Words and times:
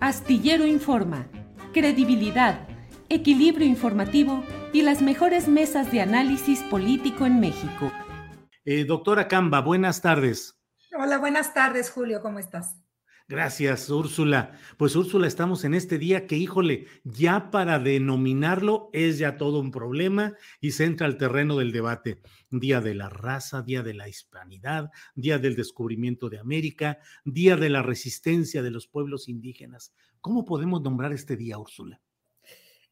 Astillero 0.00 0.64
Informa, 0.64 1.26
credibilidad, 1.72 2.68
equilibrio 3.08 3.66
informativo 3.66 4.44
y 4.72 4.82
las 4.82 5.02
mejores 5.02 5.48
mesas 5.48 5.90
de 5.90 6.00
análisis 6.00 6.62
político 6.62 7.26
en 7.26 7.40
México. 7.40 7.90
Eh, 8.64 8.84
doctora 8.84 9.26
Camba, 9.26 9.60
buenas 9.60 10.00
tardes. 10.00 10.56
Hola, 10.96 11.18
buenas 11.18 11.52
tardes, 11.52 11.90
Julio, 11.90 12.22
¿cómo 12.22 12.38
estás? 12.38 12.76
Gracias, 13.30 13.90
Úrsula. 13.90 14.58
Pues 14.78 14.96
Úrsula, 14.96 15.26
estamos 15.26 15.62
en 15.64 15.74
este 15.74 15.98
día 15.98 16.26
que, 16.26 16.36
híjole, 16.36 16.86
ya 17.04 17.50
para 17.50 17.78
denominarlo 17.78 18.88
es 18.94 19.18
ya 19.18 19.36
todo 19.36 19.60
un 19.60 19.70
problema 19.70 20.34
y 20.62 20.70
se 20.70 20.86
entra 20.86 21.06
al 21.06 21.18
terreno 21.18 21.58
del 21.58 21.70
debate. 21.70 22.22
Día 22.48 22.80
de 22.80 22.94
la 22.94 23.10
raza, 23.10 23.60
día 23.60 23.82
de 23.82 23.92
la 23.92 24.08
hispanidad, 24.08 24.90
día 25.14 25.38
del 25.38 25.56
descubrimiento 25.56 26.30
de 26.30 26.38
América, 26.38 27.00
día 27.22 27.56
de 27.56 27.68
la 27.68 27.82
resistencia 27.82 28.62
de 28.62 28.70
los 28.70 28.86
pueblos 28.86 29.28
indígenas. 29.28 29.92
¿Cómo 30.22 30.46
podemos 30.46 30.80
nombrar 30.80 31.12
este 31.12 31.36
día, 31.36 31.58
Úrsula? 31.58 32.00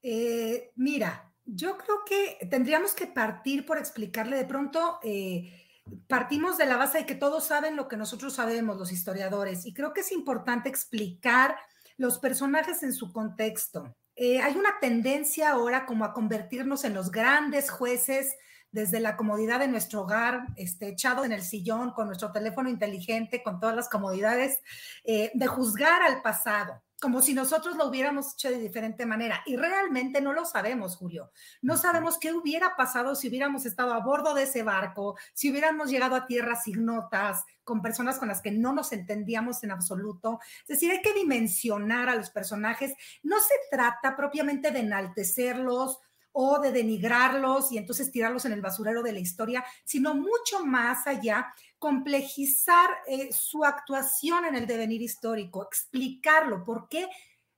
Eh, 0.03 0.71
mira, 0.77 1.33
yo 1.47 1.79
creo 1.79 2.01
que 2.05 2.47
tendríamos 2.47 2.93
que 2.93 3.07
partir 3.07 3.65
por 3.65 3.79
explicarle 3.79 4.37
de 4.37 4.45
pronto. 4.45 4.99
Eh, 5.03 5.66
partimos 6.09 6.59
de 6.59 6.67
la 6.67 6.77
base 6.77 6.99
de 6.99 7.07
que 7.07 7.15
todos 7.15 7.47
saben 7.47 7.77
lo 7.77 7.89
que 7.89 7.97
nosotros 7.97 8.35
sabemos, 8.35 8.77
los 8.77 8.93
historiadores, 8.93 9.67
y 9.67 9.75
creo 9.75 9.93
que 9.93 10.01
es 10.01 10.13
importante 10.13 10.69
explicar 10.69 11.57
los 11.97 12.19
personajes 12.19 12.83
en 12.83 12.93
su 12.93 13.13
contexto. 13.13 13.95
Eh, 14.15 14.41
hay 14.41 14.57
una 14.57 14.79
tendencia 14.81 15.51
ahora 15.51 15.87
como 15.87 16.05
a 16.05 16.13
convertirnos 16.13 16.85
en 16.85 16.95
los 16.95 17.11
grandes 17.11 17.71
jueces 17.71 18.35
desde 18.71 19.01
la 19.01 19.17
comodidad 19.17 19.61
de 19.61 19.69
nuestro 19.69 20.03
hogar, 20.03 20.47
este, 20.57 20.89
echado 20.89 21.25
en 21.25 21.33
el 21.33 21.43
sillón, 21.43 21.93
con 21.93 22.07
nuestro 22.07 22.33
teléfono 22.33 22.69
inteligente, 22.69 23.43
con 23.43 23.61
todas 23.61 23.77
las 23.77 23.89
comodidades, 23.89 24.59
eh, 25.05 25.31
de 25.35 25.47
juzgar 25.47 26.03
al 26.03 26.21
pasado 26.23 26.83
como 27.01 27.21
si 27.21 27.35
nosotros 27.35 27.77
lo 27.77 27.87
hubiéramos 27.87 28.33
hecho 28.33 28.51
de 28.51 28.59
diferente 28.59 29.05
manera. 29.05 29.43
Y 29.45 29.57
realmente 29.57 30.21
no 30.21 30.33
lo 30.33 30.45
sabemos, 30.45 30.97
Julio. 30.97 31.31
No 31.61 31.77
sabemos 31.77 32.19
qué 32.19 32.33
hubiera 32.33 32.75
pasado 32.77 33.15
si 33.15 33.29
hubiéramos 33.29 33.67
estado 33.67 33.93
a 33.93 34.01
bordo 34.01 34.35
de 34.35 34.45
ese 34.45 34.63
barco, 34.63 35.17
si 35.35 35.51
hubiéramos 35.51 35.91
llegado 35.91 36.17
a 36.17 36.27
tierras 36.27 36.67
ignotas, 36.67 37.45
con 37.65 37.83
personas 37.83 38.19
con 38.19 38.29
las 38.29 38.41
que 38.41 38.53
no 38.53 38.73
nos 38.73 38.93
entendíamos 38.93 39.63
en 39.65 39.73
absoluto. 39.73 40.39
Es 40.63 40.69
decir, 40.69 40.91
hay 40.91 41.03
que 41.03 41.13
dimensionar 41.13 42.09
a 42.09 42.15
los 42.15 42.31
personajes. 42.31 42.95
No 43.23 43.37
se 43.41 43.55
trata 43.71 44.17
propiamente 44.17 44.71
de 44.71 44.81
enaltecerlos 44.81 46.01
o 46.39 46.59
de 46.59 46.71
denigrarlos 46.71 47.73
y 47.73 47.79
entonces 47.79 48.13
tirarlos 48.13 48.45
en 48.45 48.53
el 48.53 48.61
basurero 48.61 49.03
de 49.03 49.13
la 49.13 49.21
historia, 49.21 49.65
sino 49.87 50.15
mucho 50.15 50.67
más 50.67 51.07
allá 51.07 51.47
complejizar 51.79 52.91
eh, 53.07 53.33
su 53.33 53.65
actuación 53.65 54.45
en 54.45 54.55
el 54.55 54.67
devenir 54.67 55.01
histórico, 55.01 55.65
explicarlo, 55.65 56.63
por 56.63 56.91
qué 56.91 57.09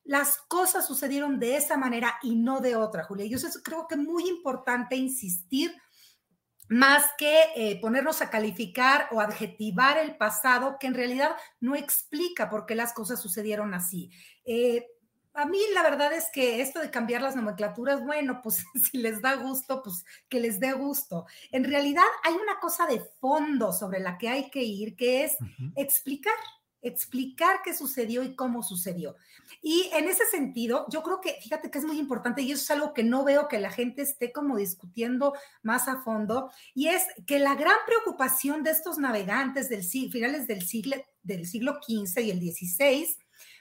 las 0.04 0.38
cosas 0.46 0.86
sucedieron 0.86 1.40
de 1.40 1.56
esa 1.56 1.76
manera 1.76 2.20
y 2.22 2.36
no 2.36 2.60
de 2.60 2.76
otra, 2.76 3.02
Julia. 3.02 3.26
Y 3.26 3.34
eso 3.34 3.48
creo 3.64 3.88
que 3.88 3.96
es 3.96 4.00
muy 4.00 4.28
importante 4.28 4.94
insistir, 4.94 5.74
más 6.68 7.04
que 7.18 7.46
eh, 7.56 7.80
ponernos 7.80 8.22
a 8.22 8.30
calificar 8.30 9.08
o 9.10 9.20
adjetivar 9.20 9.98
el 9.98 10.16
pasado, 10.16 10.76
que 10.78 10.86
en 10.86 10.94
realidad 10.94 11.32
no 11.58 11.74
explica 11.74 12.48
por 12.48 12.64
qué 12.64 12.76
las 12.76 12.92
cosas 12.92 13.20
sucedieron 13.20 13.74
así. 13.74 14.12
Eh, 14.44 14.86
a 15.38 15.46
mí 15.46 15.60
la 15.72 15.82
verdad 15.84 16.12
es 16.12 16.30
que 16.32 16.60
esto 16.60 16.80
de 16.80 16.90
cambiar 16.90 17.22
las 17.22 17.36
nomenclaturas, 17.36 18.04
bueno, 18.04 18.40
pues 18.42 18.64
si 18.90 18.98
les 18.98 19.22
da 19.22 19.36
gusto, 19.36 19.82
pues 19.82 20.04
que 20.28 20.40
les 20.40 20.58
dé 20.58 20.72
gusto. 20.72 21.26
En 21.52 21.64
realidad 21.64 22.04
hay 22.24 22.34
una 22.34 22.58
cosa 22.60 22.86
de 22.86 23.00
fondo 23.20 23.72
sobre 23.72 24.00
la 24.00 24.18
que 24.18 24.28
hay 24.28 24.50
que 24.50 24.64
ir, 24.64 24.96
que 24.96 25.24
es 25.24 25.36
explicar, 25.76 26.34
explicar 26.82 27.60
qué 27.62 27.72
sucedió 27.72 28.24
y 28.24 28.34
cómo 28.34 28.64
sucedió. 28.64 29.14
Y 29.62 29.88
en 29.94 30.08
ese 30.08 30.26
sentido, 30.26 30.86
yo 30.90 31.04
creo 31.04 31.20
que, 31.20 31.38
fíjate 31.40 31.70
que 31.70 31.78
es 31.78 31.84
muy 31.84 31.98
importante 32.00 32.42
y 32.42 32.50
eso 32.50 32.62
es 32.62 32.70
algo 32.72 32.92
que 32.92 33.04
no 33.04 33.22
veo 33.22 33.46
que 33.46 33.60
la 33.60 33.70
gente 33.70 34.02
esté 34.02 34.32
como 34.32 34.56
discutiendo 34.56 35.34
más 35.62 35.86
a 35.86 36.02
fondo, 36.02 36.50
y 36.74 36.88
es 36.88 37.04
que 37.26 37.38
la 37.38 37.54
gran 37.54 37.76
preocupación 37.86 38.64
de 38.64 38.72
estos 38.72 38.98
navegantes 38.98 39.68
del 39.68 39.84
siglo, 39.84 40.10
finales 40.10 40.48
del 40.48 40.62
siglo, 40.62 40.96
del 41.22 41.46
siglo 41.46 41.78
XV 41.80 42.20
y 42.22 42.30
el 42.30 42.40
XVI, 42.40 43.16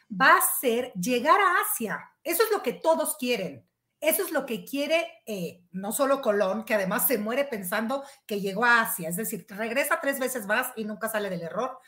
va 0.10 0.38
a 0.38 0.42
ser 0.60 0.92
llegar 0.94 1.40
a 1.40 1.62
Asia. 1.62 2.00
Eso 2.24 2.44
es 2.44 2.52
lo 2.52 2.64
que 2.64 2.74
todos 2.74 3.18
quieren. 3.18 3.68
Eso 4.00 4.24
es 4.24 4.32
lo 4.32 4.46
que 4.46 4.64
quiere 4.64 5.08
eh, 5.26 5.64
no 5.72 5.92
solo 5.92 6.22
Colón, 6.22 6.66
que 6.66 6.76
además 6.76 7.08
se 7.08 7.18
muere 7.18 7.46
pensando 7.46 8.04
que 8.28 8.40
llegó 8.40 8.64
a 8.64 8.82
Asia, 8.82 9.10
es 9.10 9.16
decir, 9.16 9.48
regresa 9.50 10.00
tres 10.00 10.20
veces 10.20 10.46
más 10.46 10.72
y 10.76 10.86
nunca 10.86 11.10
sale 11.10 11.32
del 11.32 11.42
error. 11.42 11.80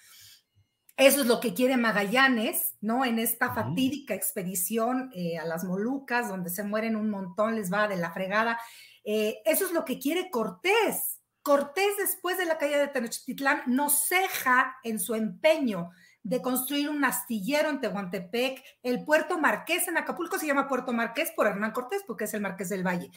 Eso 0.97 1.21
es 1.21 1.27
lo 1.27 1.39
que 1.39 1.53
quiere 1.53 1.77
Magallanes, 1.77 2.75
¿no? 2.81 3.05
En 3.05 3.19
esta 3.19 3.53
fatídica 3.53 4.15
expedición 4.15 5.11
eh, 5.13 5.37
a 5.37 5.45
las 5.45 5.63
Molucas, 5.63 6.27
donde 6.27 6.49
se 6.49 6.63
mueren 6.63 6.97
un 6.97 7.09
montón, 7.09 7.55
les 7.55 7.71
va 7.71 7.87
de 7.87 7.95
la 7.95 8.11
fregada. 8.11 8.59
Eh, 9.05 9.41
eso 9.45 9.65
es 9.65 9.71
lo 9.71 9.85
que 9.85 9.97
quiere 9.97 10.29
Cortés. 10.29 11.21
Cortés, 11.41 11.95
después 11.97 12.37
de 12.37 12.45
la 12.45 12.57
caída 12.57 12.79
de 12.79 12.89
Tenochtitlán, 12.89 13.61
no 13.67 13.89
ceja 13.89 14.75
en 14.83 14.99
su 14.99 15.15
empeño 15.15 15.91
de 16.23 16.41
construir 16.41 16.89
un 16.89 17.03
astillero 17.05 17.69
en 17.69 17.79
Tehuantepec, 17.79 18.61
el 18.83 19.03
puerto 19.05 19.39
Marqués 19.39 19.87
en 19.87 19.97
Acapulco 19.97 20.37
se 20.37 20.47
llama 20.47 20.67
Puerto 20.67 20.91
Marqués 20.91 21.31
por 21.31 21.47
Hernán 21.47 21.71
Cortés, 21.71 22.03
porque 22.05 22.25
es 22.25 22.33
el 22.33 22.41
Marqués 22.41 22.69
del 22.69 22.85
Valle. 22.85 23.09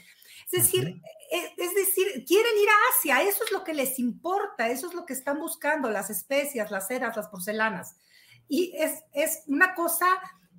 Es 0.51 0.63
decir, 0.63 1.01
e, 1.31 1.55
es, 1.57 1.75
decir, 1.75 2.25
quieren 2.27 2.53
ir 2.59 2.69
a 2.69 2.99
Asia, 2.99 3.29
eso 3.29 3.45
es 3.45 3.53
lo 3.53 3.65
que 3.65 3.75
les 3.75 3.99
importa, 3.99 4.69
eso 4.69 4.89
es 4.89 4.95
lo 4.95 5.05
que 5.05 5.13
están 5.13 5.39
buscando, 5.39 5.91
las 5.91 6.11
especias, 6.11 6.71
las 6.71 6.89
ceras, 6.89 7.17
las 7.17 7.29
porcelanas. 7.29 7.97
Y 8.49 8.73
es, 8.77 9.03
es 9.13 9.43
una 9.47 9.75
cosa 9.75 10.07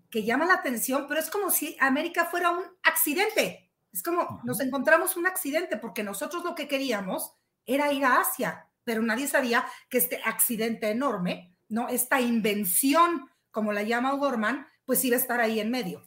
que 0.10 0.24
llama 0.24 0.46
la 0.46 0.56
atención, 0.56 1.06
pero 1.08 1.20
es 1.20 1.30
como 1.30 1.50
si 1.50 1.78
América 1.80 2.25
fuera 2.25 2.51
un 2.51 2.63
accidente. 2.84 3.72
Es 3.92 4.04
como 4.04 4.42
nos 4.44 4.60
encontramos 4.60 5.16
un 5.18 5.28
accidente 5.28 5.78
porque 5.78 6.04
nosotros 6.04 6.44
lo 6.44 6.56
que 6.56 6.68
queríamos 6.68 7.34
era 7.66 7.92
ir 7.94 8.04
a 8.06 8.19
Asia, 8.19 8.68
pero 8.84 9.01
nadie 9.01 9.28
sabía 9.28 9.66
que 9.90 9.98
este 9.98 10.22
accidente 10.25 10.90
enorme 10.90 11.53
¿no? 11.69 11.89
Esta 11.89 12.21
invención, 12.21 13.27
como 13.51 13.74
la 13.74 13.83
llama 13.83 14.13
Gorman, 14.13 14.68
pues 14.86 15.04
iba 15.06 15.15
a 15.15 15.19
estar 15.19 15.39
ahí 15.39 15.60
en 15.60 15.71
medio. 15.71 16.04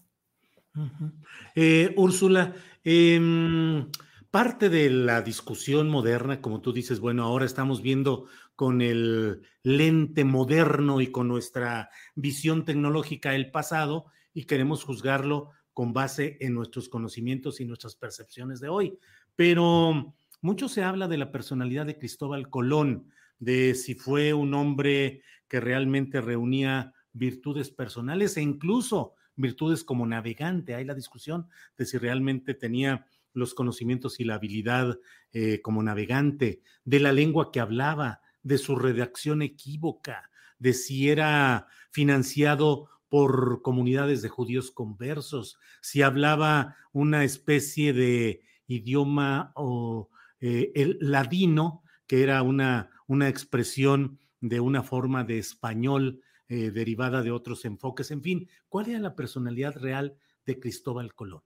Eh, 1.55 1.95
Úrsula, 1.97 2.55
em, 2.85 3.91
parte 4.31 4.69
de 4.69 4.91
la 4.91 5.23
discusión 5.23 5.89
moderna, 5.89 6.41
como 6.41 6.61
tú 6.61 6.73
dices, 6.73 7.01
bueno, 7.01 7.25
ahora 7.25 7.47
estamos 7.47 7.81
viendo 7.81 8.27
con 8.55 8.83
el 8.83 9.43
lente 9.63 10.25
moderno 10.25 11.01
y 11.01 11.09
con 11.09 11.29
nuestra 11.29 11.91
visión 12.15 12.65
tecnológica 12.65 13.35
el 13.35 13.51
pasado 13.51 14.07
y 14.35 14.45
queremos 14.45 14.85
juzgarlo 14.85 15.51
con 15.73 15.93
base 15.93 16.37
en 16.41 16.55
nuestros 16.55 16.89
conocimientos 16.89 17.61
y 17.61 17.65
nuestras 17.65 17.97
percepciones 17.97 18.61
de 18.61 18.69
hoy. 18.69 18.99
Pero 19.35 20.15
mucho 20.41 20.69
se 20.69 20.83
habla 20.83 21.09
de 21.09 21.19
la 21.19 21.33
personalidad 21.33 21.87
de 21.87 21.99
Cristóbal 21.99 22.49
Colón, 22.49 23.11
de 23.39 23.75
si 23.75 23.95
fue 23.95 24.33
un 24.33 24.55
hombre 24.55 25.23
que 25.49 25.61
realmente 25.61 26.21
reunía 26.21 26.95
virtudes 27.13 27.71
personales 27.71 28.37
e 28.37 28.43
incluso 28.43 29.15
virtudes 29.37 29.85
como 29.85 30.07
navegante. 30.07 30.75
Hay 30.75 30.85
la 30.85 30.95
discusión 30.95 31.49
de 31.77 31.87
si 31.87 31.99
realmente 31.99 32.55
tenía 32.55 33.07
los 33.33 33.55
conocimientos 33.55 34.19
y 34.19 34.25
la 34.25 34.37
habilidad 34.37 34.99
eh, 35.33 35.61
como 35.61 35.83
navegante, 35.83 36.63
de 36.85 37.01
la 37.01 37.13
lengua 37.13 37.53
que 37.53 37.61
hablaba, 37.61 38.21
de 38.43 38.59
su 38.59 38.77
redacción 38.77 39.43
equívoca, 39.43 40.31
de 40.59 40.73
si 40.73 41.11
era 41.11 41.67
financiado 41.91 42.89
por 43.09 43.63
comunidades 43.63 44.23
de 44.23 44.29
judíos 44.29 44.71
conversos, 44.71 45.59
si 45.81 46.03
hablaba 46.03 46.77
una 46.93 47.25
especie 47.25 47.93
de 47.93 48.43
idioma 48.67 49.53
o 49.55 50.11
eh, 50.41 50.73
el 50.75 50.99
ladino, 51.01 51.83
que 52.07 52.23
era 52.23 52.43
una, 52.43 52.91
una 53.07 53.29
expresión 53.29 54.19
de 54.41 54.61
una 54.61 54.83
forma 54.83 55.25
de 55.25 55.39
español 55.39 56.23
eh, 56.49 56.71
derivada 56.71 57.23
de 57.23 57.33
otros 57.33 57.65
enfoques. 57.65 58.11
En 58.11 58.23
fin, 58.23 58.49
¿cuál 58.69 58.89
era 58.89 58.99
la 59.01 59.17
personalidad 59.17 59.75
real 59.77 60.17
de 60.45 60.61
Cristóbal 60.61 61.15
Colón? 61.15 61.43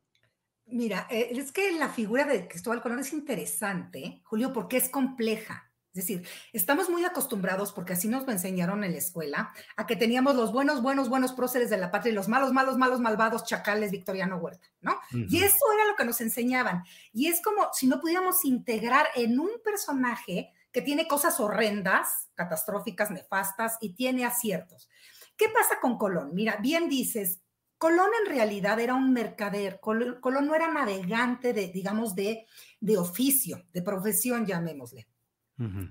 Mira, 0.66 1.06
eh, 1.10 1.31
es 1.32 1.52
que 1.52 1.72
la 1.72 1.88
figura 1.88 2.25
de 2.26 2.46
Cristóbal 2.46 2.82
Colón 2.82 3.00
es 3.00 3.12
interesante, 3.12 4.20
Julio, 4.25 4.52
porque 4.52 4.76
es 4.76 4.88
compleja. 4.88 5.70
Es 5.92 6.06
decir, 6.06 6.25
estamos 6.52 6.88
muy 6.88 7.04
acostumbrados, 7.04 7.72
porque 7.72 7.94
así 7.94 8.06
nos 8.06 8.25
lo 8.25 8.31
enseñaron 8.31 8.84
en 8.84 8.92
la 8.92 8.98
escuela, 8.98 9.52
a 9.76 9.87
que 9.88 9.96
teníamos 9.96 10.37
los 10.37 10.52
buenos, 10.52 10.82
buenos, 10.82 11.08
buenos 11.08 11.32
próceres 11.32 11.69
de 11.69 11.78
la 11.78 11.90
patria 11.90 12.12
y 12.12 12.14
los 12.14 12.28
malos, 12.28 12.52
malos, 12.52 12.76
malos, 12.76 13.00
malvados 13.00 13.44
chacales 13.44 13.90
Victoriano 13.90 14.37
Huerta, 14.37 14.69
¿no? 14.82 15.00
Y 15.10 15.42
eso 15.42 15.64
era 15.75 15.87
lo 15.90 15.96
que 15.96 16.04
nos 16.04 16.20
enseñaban. 16.20 16.84
Y 17.12 17.26
es 17.26 17.42
como 17.42 17.70
si 17.72 17.88
no 17.88 18.00
pudiéramos 18.00 18.44
integrar 18.44 19.06
en 19.16 19.40
un 19.40 19.50
personaje 19.64 20.52
que 20.72 20.82
tiene 20.82 21.08
cosas 21.08 21.40
horrendas, 21.40 22.31
catastróficas, 22.34 23.11
nefastas 23.11 23.76
y 23.81 23.94
tiene 23.94 24.25
aciertos. 24.25 24.88
¿Qué 25.37 25.49
pasa 25.49 25.81
con 25.81 25.99
Colón? 25.99 26.34
Mira, 26.34 26.56
bien 26.61 26.88
dices, 26.88 27.40
Colón 27.78 28.11
en 28.22 28.31
realidad 28.31 28.78
era 28.78 28.94
un 28.94 29.12
mercader, 29.12 29.81
Colón, 29.81 30.20
no 30.46 30.55
era 30.55 30.70
navegante 30.70 31.55
de, 31.55 31.69
digamos, 31.69 32.14
de, 32.14 32.46
de 32.78 32.99
oficio, 32.99 33.64
de 33.72 33.81
profesión, 33.81 34.44
llamémosle. 34.44 35.08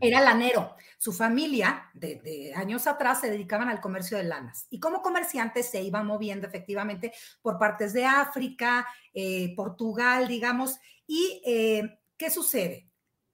Era 0.02 0.22
lanero. 0.22 0.76
Su 0.98 1.14
familia, 1.14 1.90
de, 1.94 2.54
años 2.56 2.88
atrás, 2.88 3.22
se 3.22 3.30
dedicaban 3.30 3.70
al 3.70 3.82
comercio 3.82 4.18
de 4.18 4.24
lanas. 4.24 4.66
Y 4.70 4.80
como 4.80 5.02
comerciante 5.02 5.64
se 5.64 5.82
iba 5.82 6.04
moviendo 6.04 6.48
efectivamente 6.48 7.14
por 7.42 7.60
partes 7.60 7.94
de 7.94 8.06
África, 8.06 8.88
eh, 9.14 9.54
Portugal, 9.56 10.28
digamos. 10.28 10.80
¿Y 11.06 11.42
eh, 11.46 12.00
qué 12.18 12.30
sucede? 12.30 12.90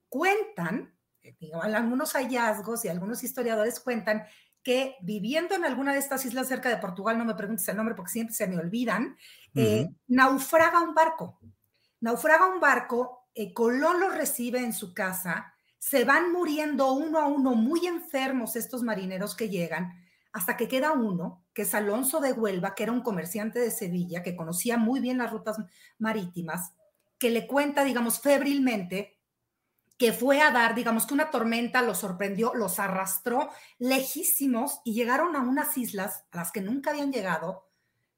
Cuentan, 0.10 0.95
eh, 1.26 1.52
algunos 1.54 2.14
hallazgos 2.14 2.86
y 2.86 2.90
algunos 2.90 3.24
historiadores 3.24 3.80
cuentan 3.80 4.26
que 4.64 4.96
viviendo 5.02 5.56
en 5.56 5.66
alguna 5.66 5.94
de 5.94 6.00
estas 6.00 6.26
islas 6.26 6.48
cerca 6.48 6.70
de 6.70 6.78
Portugal, 6.78 7.18
no 7.18 7.26
me 7.26 7.36
preguntes 7.36 7.68
el 7.68 7.78
nombre 7.78 7.96
porque 7.96 8.12
siempre 8.12 8.34
se 8.34 8.48
me 8.48 8.58
olvidan, 8.58 9.16
naufraga 10.08 10.82
un 10.82 10.96
barco. 10.96 11.40
Naufraga 12.02 12.48
un 12.48 12.60
barco, 12.60 13.28
Colón 13.54 14.00
lo 14.00 14.10
recibe 14.10 14.60
en 14.60 14.74
su 14.74 14.94
casa 14.94 15.56
se 15.86 16.04
van 16.04 16.32
muriendo 16.32 16.94
uno 16.94 17.20
a 17.20 17.28
uno 17.28 17.54
muy 17.54 17.86
enfermos 17.86 18.56
estos 18.56 18.82
marineros 18.82 19.36
que 19.36 19.50
llegan, 19.50 19.94
hasta 20.32 20.58
que 20.58 20.68
queda 20.68 20.94
uno, 20.94 21.46
que 21.54 21.62
es 21.62 21.76
Alonso 21.76 22.20
de 22.22 22.34
Huelva, 22.34 22.74
que 22.74 22.82
era 22.82 22.92
un 22.92 23.02
comerciante 23.02 23.60
de 23.60 23.70
Sevilla, 23.70 24.24
que 24.24 24.36
conocía 24.36 24.80
muy 24.80 25.00
bien 25.00 25.20
las 25.20 25.32
rutas 25.32 25.58
marítimas, 26.00 26.74
que 27.20 27.30
le 27.30 27.46
cuenta, 27.46 27.84
digamos, 27.84 28.20
febrilmente 28.20 29.15
que 29.98 30.12
fue 30.12 30.42
a 30.42 30.52
dar, 30.52 30.76
digamos 30.76 31.06
que 31.06 31.14
una 31.14 31.32
tormenta 31.32 31.82
los 31.82 32.00
sorprendió, 32.00 32.54
los 32.54 32.80
arrastró 32.80 33.50
lejísimos 33.80 34.82
y 34.84 34.94
llegaron 34.94 35.36
a 35.36 35.42
unas 35.42 35.78
islas 35.78 36.26
a 36.32 36.38
las 36.38 36.52
que 36.52 36.62
nunca 36.62 36.92
habían 36.92 37.14
llegado, 37.14 37.70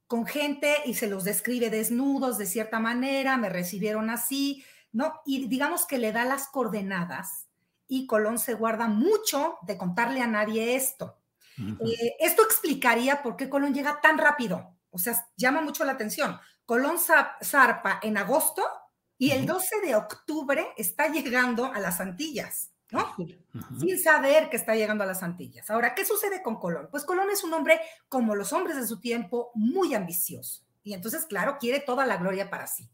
con 0.08 0.26
gente 0.26 0.76
y 0.86 0.94
se 0.96 1.08
los 1.08 1.24
describe 1.24 1.70
desnudos 1.70 2.38
de 2.38 2.46
cierta 2.46 2.80
manera, 2.80 3.38
me 3.38 3.50
recibieron 3.50 4.10
así, 4.10 4.64
¿no? 4.92 5.22
Y 5.26 5.48
digamos 5.48 5.86
que 5.86 5.98
le 5.98 6.12
da 6.12 6.26
las 6.26 6.48
coordenadas 6.48 7.48
y 7.88 8.08
Colón 8.08 8.40
se 8.40 8.54
guarda 8.54 8.88
mucho 8.88 9.58
de 9.64 9.78
contarle 9.78 10.22
a 10.22 10.28
nadie 10.28 10.76
esto. 10.76 11.20
Eh, 11.58 12.16
esto 12.20 12.44
explicaría 12.44 13.22
por 13.22 13.36
qué 13.36 13.50
Colón 13.50 13.74
llega 13.74 14.00
tan 14.02 14.18
rápido. 14.18 14.76
O 14.92 14.98
sea, 14.98 15.28
llama 15.36 15.62
mucho 15.62 15.84
la 15.84 15.94
atención. 15.94 16.40
Colón 16.66 16.98
zarpa 17.00 18.00
en 18.02 18.18
agosto 18.18 18.64
y 19.18 19.32
el 19.32 19.46
12 19.46 19.82
de 19.82 19.96
octubre 19.96 20.68
está 20.78 21.08
llegando 21.08 21.66
a 21.66 21.80
las 21.80 22.00
Antillas, 22.00 22.72
¿no? 22.92 23.16
Sin 23.80 24.00
saber 24.00 24.50
que 24.50 24.58
está 24.58 24.76
llegando 24.76 25.04
a 25.04 25.08
las 25.08 25.24
Antillas. 25.24 25.70
Ahora, 25.70 25.96
¿qué 25.96 26.06
sucede 26.06 26.44
con 26.44 26.60
Colón? 26.60 26.88
Pues 26.92 27.04
Colón 27.04 27.30
es 27.32 27.44
un 27.44 27.54
hombre, 27.54 27.80
como 28.10 28.36
los 28.36 28.54
hombres 28.54 28.78
de 28.78 28.88
su 28.88 29.00
tiempo, 29.00 29.52
muy 29.56 29.96
ambicioso. 29.96 30.64
Y 30.84 30.94
entonces, 30.94 31.26
claro, 31.26 31.58
quiere 31.60 31.80
toda 31.80 32.06
la 32.06 32.18
gloria 32.18 32.50
para 32.50 32.68
sí. 32.68 32.90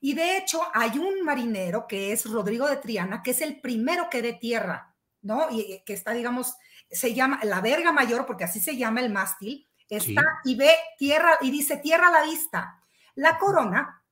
Y 0.00 0.14
de 0.14 0.36
hecho, 0.38 0.62
hay 0.74 0.98
un 0.98 1.22
marinero 1.22 1.86
que 1.86 2.12
es 2.12 2.24
Rodrigo 2.26 2.66
de 2.68 2.76
Triana, 2.76 3.22
que 3.22 3.32
es 3.32 3.40
el 3.40 3.60
primero 3.60 4.08
que 4.10 4.22
de 4.22 4.32
tierra, 4.32 4.94
¿no? 5.22 5.48
Y 5.50 5.82
que 5.84 5.92
está, 5.92 6.12
digamos, 6.12 6.54
se 6.90 7.14
llama 7.14 7.40
la 7.42 7.60
verga 7.60 7.92
mayor, 7.92 8.26
porque 8.26 8.44
así 8.44 8.60
se 8.60 8.76
llama 8.76 9.00
el 9.00 9.12
mástil, 9.12 9.68
está 9.88 10.22
y 10.44 10.56
ve 10.56 10.70
tierra 10.98 11.38
y 11.40 11.50
dice 11.50 11.76
tierra 11.78 12.08
a 12.08 12.12
la 12.12 12.22
vista. 12.22 12.82
La 13.14 13.38
corona 13.38 14.02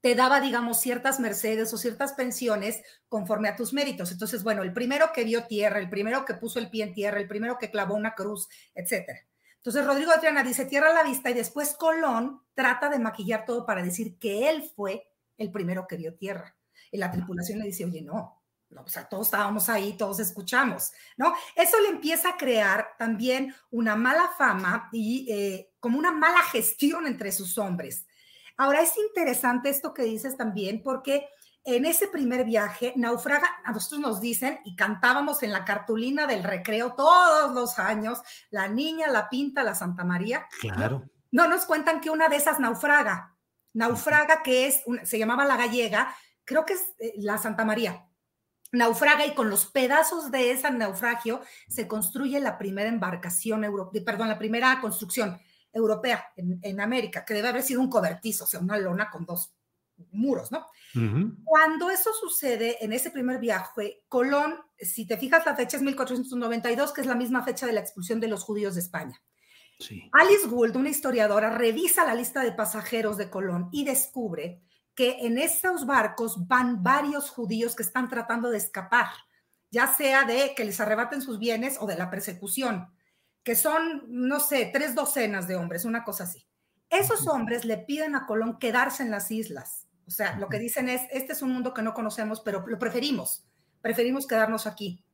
te 0.00 0.14
daba, 0.14 0.40
digamos, 0.40 0.80
ciertas 0.80 1.18
mercedes 1.20 1.72
o 1.74 1.78
ciertas 1.78 2.12
pensiones 2.12 2.82
conforme 3.08 3.48
a 3.48 3.56
tus 3.56 3.72
méritos. 3.72 4.12
Entonces, 4.12 4.42
bueno, 4.42 4.62
el 4.62 4.72
primero 4.72 5.12
que 5.12 5.24
vio 5.24 5.44
tierra, 5.44 5.78
el 5.78 5.90
primero 5.90 6.24
que 6.24 6.34
puso 6.34 6.58
el 6.58 6.70
pie 6.70 6.84
en 6.84 6.94
tierra, 6.94 7.20
el 7.20 7.28
primero 7.28 7.58
que 7.58 7.70
clavó 7.70 7.94
una 7.94 8.14
cruz, 8.14 8.48
etcétera. 8.74 9.20
Entonces, 9.56 9.84
Rodrigo 9.84 10.12
de 10.12 10.18
Triana 10.18 10.44
dice 10.44 10.66
tierra 10.66 10.90
a 10.90 10.94
la 10.94 11.02
vista 11.02 11.30
y 11.30 11.34
después 11.34 11.74
Colón 11.74 12.40
trata 12.54 12.88
de 12.88 12.98
maquillar 12.98 13.44
todo 13.44 13.66
para 13.66 13.82
decir 13.82 14.18
que 14.18 14.48
él 14.48 14.62
fue 14.74 15.10
el 15.36 15.50
primero 15.50 15.86
que 15.86 15.96
vio 15.96 16.14
tierra. 16.14 16.56
Y 16.90 16.98
la 16.98 17.10
tripulación 17.10 17.58
le 17.58 17.66
dice, 17.66 17.84
oye, 17.84 18.00
no, 18.00 18.40
no, 18.70 18.82
o 18.82 18.88
sea, 18.88 19.08
todos 19.08 19.26
estábamos 19.26 19.68
ahí, 19.68 19.94
todos 19.96 20.20
escuchamos, 20.20 20.92
¿no? 21.16 21.32
Eso 21.56 21.80
le 21.80 21.88
empieza 21.88 22.30
a 22.30 22.36
crear 22.36 22.88
también 22.98 23.54
una 23.70 23.96
mala 23.96 24.30
fama 24.36 24.88
y 24.92 25.26
eh, 25.30 25.72
como 25.80 25.98
una 25.98 26.12
mala 26.12 26.42
gestión 26.44 27.06
entre 27.06 27.32
sus 27.32 27.56
hombres. 27.58 28.06
Ahora, 28.58 28.82
es 28.82 28.98
interesante 28.98 29.70
esto 29.70 29.94
que 29.94 30.02
dices 30.02 30.36
también 30.36 30.82
porque 30.82 31.28
en 31.64 31.84
ese 31.84 32.08
primer 32.08 32.44
viaje, 32.44 32.92
naufraga, 32.96 33.46
a 33.64 33.72
nosotros 33.72 34.00
nos 34.00 34.20
dicen, 34.20 34.58
y 34.64 34.74
cantábamos 34.74 35.42
en 35.42 35.52
la 35.52 35.64
cartulina 35.64 36.26
del 36.26 36.42
recreo 36.42 36.94
todos 36.94 37.54
los 37.54 37.78
años, 37.78 38.20
la 38.50 38.68
niña, 38.68 39.06
la 39.08 39.28
pinta, 39.28 39.62
la 39.62 39.74
Santa 39.74 40.02
María. 40.04 40.46
Claro. 40.60 41.04
No, 41.30 41.44
no 41.44 41.50
nos 41.50 41.66
cuentan 41.66 42.00
que 42.00 42.10
una 42.10 42.28
de 42.28 42.36
esas 42.36 42.58
naufraga, 42.58 43.36
naufraga, 43.74 44.42
que 44.42 44.66
es, 44.66 44.82
se 45.04 45.18
llamaba 45.18 45.44
la 45.44 45.56
gallega, 45.56 46.14
creo 46.44 46.64
que 46.64 46.72
es 46.72 46.94
eh, 46.98 47.12
la 47.18 47.38
Santa 47.38 47.64
María. 47.64 48.06
Naufraga 48.72 49.24
y 49.26 49.34
con 49.34 49.48
los 49.48 49.66
pedazos 49.66 50.30
de 50.30 50.50
ese 50.50 50.70
naufragio 50.70 51.40
se 51.68 51.86
construye 51.86 52.40
la 52.40 52.58
primera 52.58 52.88
embarcación, 52.88 53.64
perdón, 54.04 54.28
la 54.28 54.38
primera 54.38 54.80
construcción 54.80 55.38
europea 55.72 56.24
en, 56.36 56.80
América, 56.80 57.24
que 57.24 57.34
debe 57.34 57.48
haber 57.48 57.62
sido 57.62 57.80
un 57.80 57.90
cobertizo, 57.90 58.44
o 58.44 58.46
sea, 58.46 58.60
una 58.60 58.78
lona 58.78 59.10
con 59.10 59.24
dos 59.24 59.52
muros, 60.12 60.50
¿no? 60.52 60.66
Cuando 61.44 61.90
eso 61.90 62.10
sucede 62.12 62.82
en 62.82 62.92
ese 62.92 63.10
primer 63.10 63.38
viaje, 63.38 64.04
Colón, 64.08 64.54
si 64.78 65.06
te 65.06 65.18
fijas, 65.18 65.44
la 65.44 65.54
fecha 65.54 65.76
es 65.76 65.82
1492, 65.82 66.92
que 66.92 67.00
es 67.02 67.06
la 67.06 67.14
misma 67.14 67.42
fecha 67.44 67.66
de 67.66 67.72
la 67.72 67.80
expulsión 67.80 68.20
de 68.20 68.28
los 68.28 68.42
judíos 68.42 68.74
de 68.74 68.80
España. 68.80 69.20
Alice 70.12 70.48
Gould, 70.48 70.76
una 70.76 70.88
historiadora, 70.88 71.56
revisa 71.56 72.04
la 72.04 72.14
lista 72.14 72.42
de 72.42 72.52
pasajeros 72.52 73.16
de 73.16 73.30
Colón 73.30 73.68
y 73.70 73.84
descubre 73.84 74.60
que 74.94 75.26
en 75.26 75.38
esos 75.38 75.86
barcos 75.86 76.48
van 76.48 76.82
varios 76.82 77.30
judíos 77.30 77.76
que 77.76 77.84
están 77.84 78.08
tratando 78.08 78.50
de 78.50 78.58
escapar, 78.58 79.06
ya 79.70 79.86
sea 79.86 80.24
de 80.24 80.54
que 80.56 80.64
les 80.64 80.80
arrebaten 80.80 81.22
sus 81.22 81.38
bienes 81.38 81.76
o 81.80 81.86
de 81.86 81.96
la 81.96 82.10
persecución, 82.10 82.88
que 83.42 83.54
son, 83.56 84.04
no 84.08 84.40
sé, 84.40 84.70
tres 84.72 84.94
docenas 84.94 85.48
de 85.48 85.56
hombres, 85.56 85.84
una 85.84 86.04
cosa 86.04 86.24
así. 86.24 86.46
Esos 86.90 87.26
hombres 87.26 87.64
le 87.64 87.78
piden 87.78 88.14
a 88.14 88.26
Colón 88.26 88.58
quedarse 88.58 89.02
en 89.02 89.10
las 89.10 89.30
islas. 89.30 89.86
O 90.06 90.10
sea, 90.10 90.38
lo 90.38 90.48
que 90.48 90.58
dicen 90.58 90.88
es, 90.88 91.02
este 91.10 91.32
es 91.32 91.42
un 91.42 91.52
mundo 91.52 91.74
que 91.74 91.82
no 91.82 91.94
conocemos, 91.94 92.40
pero 92.40 92.66
lo 92.66 92.78
preferimos, 92.78 93.44
preferimos 93.82 94.26
quedarnos 94.26 94.66
aquí. 94.66 95.04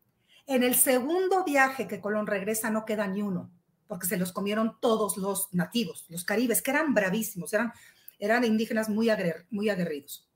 En 0.47 0.63
el 0.63 0.75
segundo 0.75 1.45
viaje 1.45 1.89
que 1.89 2.01
Colón 2.01 2.27
regresa 2.27 2.71
no 2.71 2.85
queda 2.85 3.07
ni 3.07 3.23
uno 3.23 3.51
porque 3.87 4.07
se 4.07 4.17
los 4.17 4.33
comieron 4.33 4.79
todos 4.81 5.17
los 5.17 5.53
nativos, 5.53 6.07
los 6.09 6.25
caribes, 6.25 6.63
que 6.63 6.71
eran 6.71 6.95
bravísimos, 6.95 7.53
eran, 7.53 7.73
eran 8.19 8.45
indígenas 8.45 8.89
muy, 8.89 9.11
muy 9.51 9.69
aguerridos. 9.69 10.29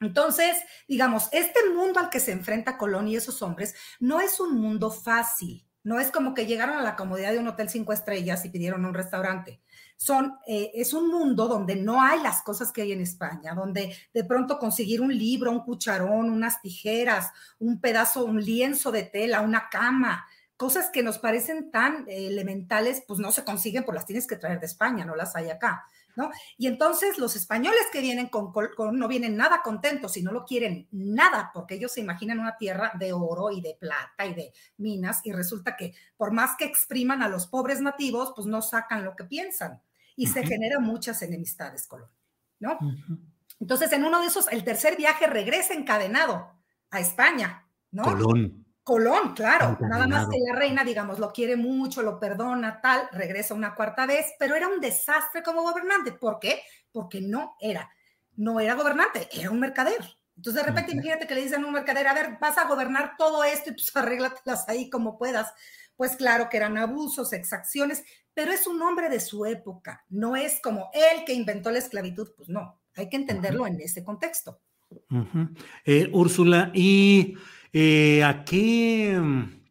Entonces, 0.00 0.56
digamos, 0.88 1.28
este 1.32 1.68
mundo 1.70 2.00
al 2.00 2.10
que 2.10 2.20
se 2.20 2.32
enfrenta 2.32 2.76
Colón 2.76 3.08
y 3.08 3.16
esos 3.16 3.40
hombres 3.42 3.74
no 4.00 4.20
es 4.20 4.40
un 4.40 4.60
mundo 4.60 4.90
fácil. 4.90 5.64
No 5.84 5.98
es 5.98 6.10
como 6.10 6.34
que 6.34 6.46
llegaron 6.46 6.76
a 6.76 6.82
la 6.82 6.96
comodidad 6.96 7.32
de 7.32 7.38
un 7.38 7.48
hotel 7.48 7.68
cinco 7.68 7.92
estrellas 7.92 8.44
y 8.44 8.50
pidieron 8.50 8.84
un 8.84 8.94
restaurante. 8.94 9.60
Son, 9.96 10.38
eh, 10.46 10.70
es 10.74 10.92
un 10.92 11.08
mundo 11.08 11.48
donde 11.48 11.76
no 11.76 12.02
hay 12.02 12.20
las 12.22 12.42
cosas 12.42 12.72
que 12.72 12.82
hay 12.82 12.92
en 12.92 13.00
España, 13.00 13.54
donde 13.54 13.96
de 14.12 14.24
pronto 14.24 14.58
conseguir 14.58 15.00
un 15.00 15.16
libro, 15.16 15.50
un 15.50 15.64
cucharón, 15.64 16.30
unas 16.30 16.60
tijeras, 16.60 17.30
un 17.58 17.80
pedazo, 17.80 18.24
un 18.24 18.42
lienzo 18.42 18.92
de 18.92 19.04
tela, 19.04 19.40
una 19.40 19.68
cama, 19.70 20.26
cosas 20.56 20.90
que 20.90 21.02
nos 21.02 21.18
parecen 21.18 21.72
tan 21.72 22.04
elementales, 22.08 23.02
pues 23.06 23.18
no 23.18 23.32
se 23.32 23.44
consiguen, 23.44 23.84
pues 23.84 23.96
las 23.96 24.06
tienes 24.06 24.28
que 24.28 24.36
traer 24.36 24.60
de 24.60 24.66
España, 24.66 25.04
no 25.04 25.16
las 25.16 25.34
hay 25.34 25.50
acá. 25.50 25.84
¿No? 26.16 26.30
Y 26.58 26.66
entonces 26.66 27.18
los 27.18 27.36
españoles 27.36 27.82
que 27.92 28.00
vienen 28.00 28.28
con, 28.28 28.52
no 28.92 29.08
vienen 29.08 29.36
nada 29.36 29.62
contentos 29.62 30.16
y 30.16 30.22
no 30.22 30.32
lo 30.32 30.44
quieren 30.44 30.88
nada, 30.90 31.50
porque 31.54 31.74
ellos 31.74 31.92
se 31.92 32.00
imaginan 32.00 32.38
una 32.38 32.56
tierra 32.56 32.92
de 32.98 33.12
oro 33.12 33.50
y 33.50 33.60
de 33.60 33.76
plata 33.78 34.26
y 34.26 34.34
de 34.34 34.52
minas, 34.76 35.20
y 35.24 35.32
resulta 35.32 35.76
que 35.76 35.94
por 36.16 36.32
más 36.32 36.56
que 36.56 36.64
expriman 36.64 37.22
a 37.22 37.28
los 37.28 37.46
pobres 37.46 37.80
nativos, 37.80 38.32
pues 38.34 38.46
no 38.46 38.62
sacan 38.62 39.04
lo 39.04 39.16
que 39.16 39.24
piensan. 39.24 39.82
Y 40.14 40.26
se 40.26 40.46
generan 40.46 40.82
muchas 40.82 41.22
enemistades, 41.22 41.86
Colón, 41.86 42.10
¿no? 42.60 42.78
Entonces, 43.58 43.92
en 43.92 44.04
uno 44.04 44.20
de 44.20 44.26
esos, 44.26 44.46
el 44.52 44.62
tercer 44.62 44.96
viaje 44.96 45.26
regresa 45.26 45.72
encadenado 45.72 46.52
a 46.90 47.00
España, 47.00 47.66
¿no? 47.90 48.02
Colón. 48.02 48.61
Colón, 48.84 49.34
claro, 49.34 49.78
nada 49.80 50.08
más 50.08 50.28
que 50.28 50.38
la 50.40 50.56
reina, 50.56 50.82
digamos, 50.82 51.20
lo 51.20 51.32
quiere 51.32 51.56
mucho, 51.56 52.02
lo 52.02 52.18
perdona, 52.18 52.80
tal, 52.80 53.08
regresa 53.12 53.54
una 53.54 53.76
cuarta 53.76 54.06
vez, 54.06 54.26
pero 54.40 54.56
era 54.56 54.66
un 54.66 54.80
desastre 54.80 55.42
como 55.42 55.62
gobernante. 55.62 56.12
¿Por 56.12 56.40
qué? 56.40 56.62
Porque 56.90 57.20
no 57.20 57.54
era, 57.60 57.88
no 58.36 58.58
era 58.58 58.74
gobernante, 58.74 59.28
era 59.32 59.50
un 59.50 59.60
mercader. 59.60 60.00
Entonces, 60.36 60.62
de 60.62 60.68
repente, 60.68 60.92
imagínate 60.92 61.26
que 61.28 61.34
le 61.34 61.42
dicen 61.42 61.62
a 61.62 61.66
un 61.66 61.72
mercader, 61.72 62.08
a 62.08 62.14
ver, 62.14 62.38
vas 62.40 62.58
a 62.58 62.66
gobernar 62.66 63.14
todo 63.16 63.44
esto 63.44 63.70
y 63.70 63.74
pues 63.74 63.90
arréglatelas 63.96 64.68
ahí 64.68 64.90
como 64.90 65.16
puedas. 65.16 65.52
Pues 65.96 66.16
claro 66.16 66.48
que 66.48 66.56
eran 66.56 66.76
abusos, 66.76 67.32
exacciones, 67.32 68.02
pero 68.34 68.50
es 68.50 68.66
un 68.66 68.80
hombre 68.82 69.08
de 69.08 69.20
su 69.20 69.44
época, 69.46 70.04
no 70.08 70.36
es 70.36 70.60
como 70.62 70.90
él 70.94 71.24
que 71.24 71.34
inventó 71.34 71.70
la 71.70 71.78
esclavitud, 71.78 72.30
pues 72.36 72.48
no, 72.48 72.80
hay 72.96 73.08
que 73.08 73.16
entenderlo 73.16 73.66
en 73.66 73.80
ese 73.80 74.02
contexto. 74.02 74.60
Eh, 75.84 76.10
Úrsula, 76.12 76.70
¿y 76.74 77.36
eh, 77.72 78.22
a 78.22 78.44
qué 78.44 79.18
mm, 79.18 79.62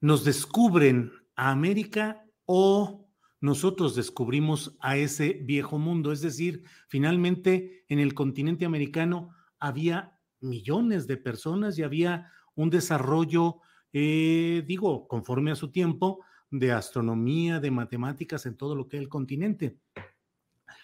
nos 0.00 0.24
descubren 0.24 1.12
a 1.36 1.50
América 1.50 2.24
o 2.46 3.08
nosotros 3.40 3.94
descubrimos 3.94 4.76
a 4.80 4.96
ese 4.96 5.40
viejo 5.42 5.78
mundo? 5.78 6.12
Es 6.12 6.20
decir, 6.20 6.62
finalmente 6.88 7.84
en 7.88 7.98
el 7.98 8.14
continente 8.14 8.64
americano 8.64 9.34
había 9.58 10.18
millones 10.40 11.06
de 11.06 11.16
personas 11.16 11.78
y 11.78 11.82
había 11.82 12.30
un 12.54 12.70
desarrollo, 12.70 13.60
eh, 13.92 14.62
digo, 14.66 15.08
conforme 15.08 15.50
a 15.50 15.56
su 15.56 15.70
tiempo, 15.70 16.24
de 16.50 16.72
astronomía, 16.72 17.60
de 17.60 17.70
matemáticas 17.70 18.46
en 18.46 18.56
todo 18.56 18.76
lo 18.76 18.88
que 18.88 18.96
es 18.96 19.02
el 19.02 19.08
continente. 19.08 19.78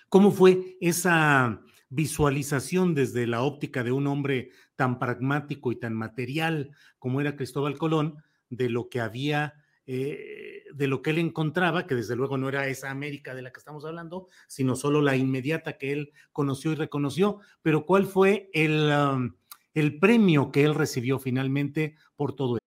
¿Cómo 0.09 0.33
fue 0.33 0.77
esa 0.81 1.63
visualización 1.91 2.95
desde 2.95 3.27
la 3.27 3.43
óptica 3.43 3.83
de 3.85 3.93
un 3.93 4.07
hombre 4.07 4.51
tan 4.77 4.99
pragmático 4.99 5.73
y 5.73 5.77
tan 5.77 5.95
material 5.95 6.71
como 6.99 7.21
era 7.21 7.37
Cristóbal 7.37 7.77
Colón 7.77 8.23
de 8.49 8.71
lo 8.71 8.89
que 8.89 9.01
había, 9.01 9.55
eh, 9.87 10.63
de 10.73 10.87
lo 10.87 11.03
que 11.03 11.11
él 11.11 11.19
encontraba, 11.19 11.87
que 11.87 11.97
desde 11.97 12.17
luego 12.17 12.39
no 12.39 12.49
era 12.49 12.69
esa 12.69 12.91
América 12.91 13.35
de 13.35 13.43
la 13.43 13.51
que 13.53 13.59
estamos 13.59 13.85
hablando, 13.85 14.29
sino 14.47 14.77
solo 14.77 15.03
la 15.03 15.17
inmediata 15.17 15.79
que 15.79 15.93
él 15.93 16.13
conoció 16.33 16.73
y 16.73 16.77
reconoció, 16.77 17.41
pero 17.61 17.85
cuál 17.85 18.07
fue 18.07 18.51
el, 18.55 18.91
um, 18.93 19.35
el 19.75 19.99
premio 19.99 20.53
que 20.53 20.63
él 20.63 20.75
recibió 20.75 21.19
finalmente 21.19 21.97
por 22.17 22.35
todo 22.35 22.57
esto. 22.57 22.61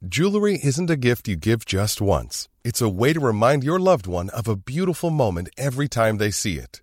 Jewelry 0.00 0.58
isn't 0.62 0.90
a 0.90 0.96
gift 0.96 1.28
you 1.28 1.36
give 1.36 1.64
just 1.66 2.00
once. 2.00 2.48
It's 2.64 2.80
a 2.80 2.88
way 2.88 3.12
to 3.12 3.20
remind 3.20 3.62
your 3.62 3.78
loved 3.80 4.06
one 4.06 4.30
of 4.30 4.48
a 4.48 4.56
beautiful 4.56 5.10
moment 5.10 5.48
every 5.56 5.88
time 5.88 6.18
they 6.18 6.30
see 6.30 6.54
it. 6.54 6.82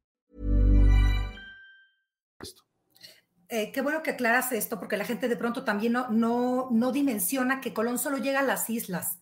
Eh, 3.53 3.69
qué 3.73 3.81
bueno 3.81 4.01
que 4.01 4.11
aclaras 4.11 4.53
esto 4.53 4.79
porque 4.79 4.95
la 4.95 5.03
gente 5.03 5.27
de 5.27 5.35
pronto 5.35 5.65
también 5.65 5.91
no, 5.91 6.07
no, 6.09 6.69
no 6.71 6.93
dimensiona 6.93 7.59
que 7.59 7.73
Colón 7.73 7.99
solo 7.99 8.17
llega 8.17 8.39
a 8.39 8.43
las 8.43 8.69
islas. 8.69 9.19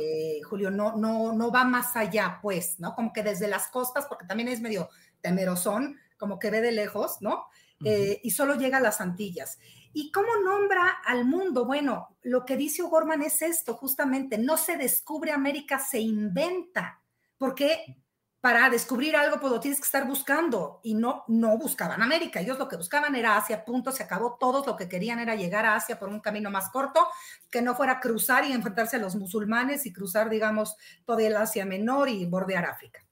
Eh, 0.00 0.40
Julio, 0.42 0.72
no, 0.72 0.96
no, 0.96 1.32
no 1.32 1.52
va 1.52 1.62
más 1.62 1.94
allá, 1.94 2.40
pues, 2.42 2.80
¿no? 2.80 2.96
Como 2.96 3.12
que 3.12 3.22
desde 3.22 3.46
las 3.46 3.68
costas, 3.68 4.06
porque 4.06 4.26
también 4.26 4.48
es 4.48 4.60
medio 4.60 4.88
temerosón, 5.20 5.96
como 6.18 6.40
que 6.40 6.50
ve 6.50 6.60
de 6.60 6.72
lejos, 6.72 7.18
¿no? 7.20 7.44
Eh, 7.84 8.20
y 8.24 8.32
solo 8.32 8.56
llega 8.56 8.78
a 8.78 8.80
las 8.80 9.00
Antillas. 9.00 9.60
¿Y 9.92 10.10
cómo 10.10 10.28
nombra 10.44 10.98
al 11.04 11.24
mundo? 11.24 11.64
Bueno, 11.64 12.16
lo 12.22 12.44
que 12.44 12.56
dice 12.56 12.82
O'Gorman 12.82 13.22
es 13.22 13.42
esto, 13.42 13.74
justamente, 13.74 14.38
no 14.38 14.56
se 14.56 14.76
descubre 14.76 15.30
América, 15.30 15.78
se 15.78 16.00
inventa. 16.00 17.00
Porque 17.36 17.96
para 18.40 18.70
descubrir 18.70 19.16
algo, 19.16 19.40
pues 19.40 19.52
lo 19.52 19.60
tienes 19.60 19.80
que 19.80 19.86
estar 19.86 20.06
buscando. 20.06 20.80
Y 20.84 20.94
no, 20.94 21.24
no 21.26 21.58
buscaban 21.58 22.02
América. 22.02 22.40
Ellos 22.40 22.58
lo 22.58 22.68
que 22.68 22.76
buscaban 22.76 23.16
era 23.16 23.36
Asia, 23.36 23.64
punto, 23.64 23.90
se 23.90 24.04
acabó. 24.04 24.36
Todos 24.38 24.66
lo 24.66 24.76
que 24.76 24.88
querían 24.88 25.18
era 25.18 25.34
llegar 25.34 25.66
a 25.66 25.74
Asia 25.74 25.98
por 25.98 26.08
un 26.08 26.20
camino 26.20 26.50
más 26.50 26.70
corto, 26.70 27.06
que 27.50 27.62
no 27.62 27.74
fuera 27.74 27.98
cruzar 28.00 28.44
y 28.44 28.52
enfrentarse 28.52 28.96
a 28.96 29.00
los 29.00 29.16
musulmanes 29.16 29.86
y 29.86 29.92
cruzar, 29.92 30.30
digamos, 30.30 30.76
todo 31.04 31.18
el 31.18 31.36
Asia 31.36 31.64
Menor 31.64 32.08
y 32.08 32.26
bordear 32.26 32.64
África. 32.64 33.04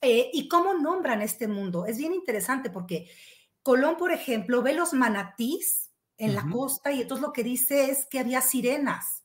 Eh, 0.00 0.30
¿Y 0.32 0.48
cómo 0.48 0.74
nombran 0.74 1.22
este 1.22 1.48
mundo? 1.48 1.86
Es 1.86 1.98
bien 1.98 2.14
interesante 2.14 2.70
porque 2.70 3.10
Colón, 3.62 3.96
por 3.96 4.12
ejemplo, 4.12 4.62
ve 4.62 4.74
los 4.74 4.92
manatís 4.92 5.90
en 6.18 6.34
la 6.34 6.48
costa 6.50 6.92
y 6.92 7.02
entonces 7.02 7.26
lo 7.26 7.32
que 7.32 7.42
dice 7.42 7.90
es 7.90 8.06
que 8.06 8.20
había 8.20 8.40
sirenas. 8.40 9.24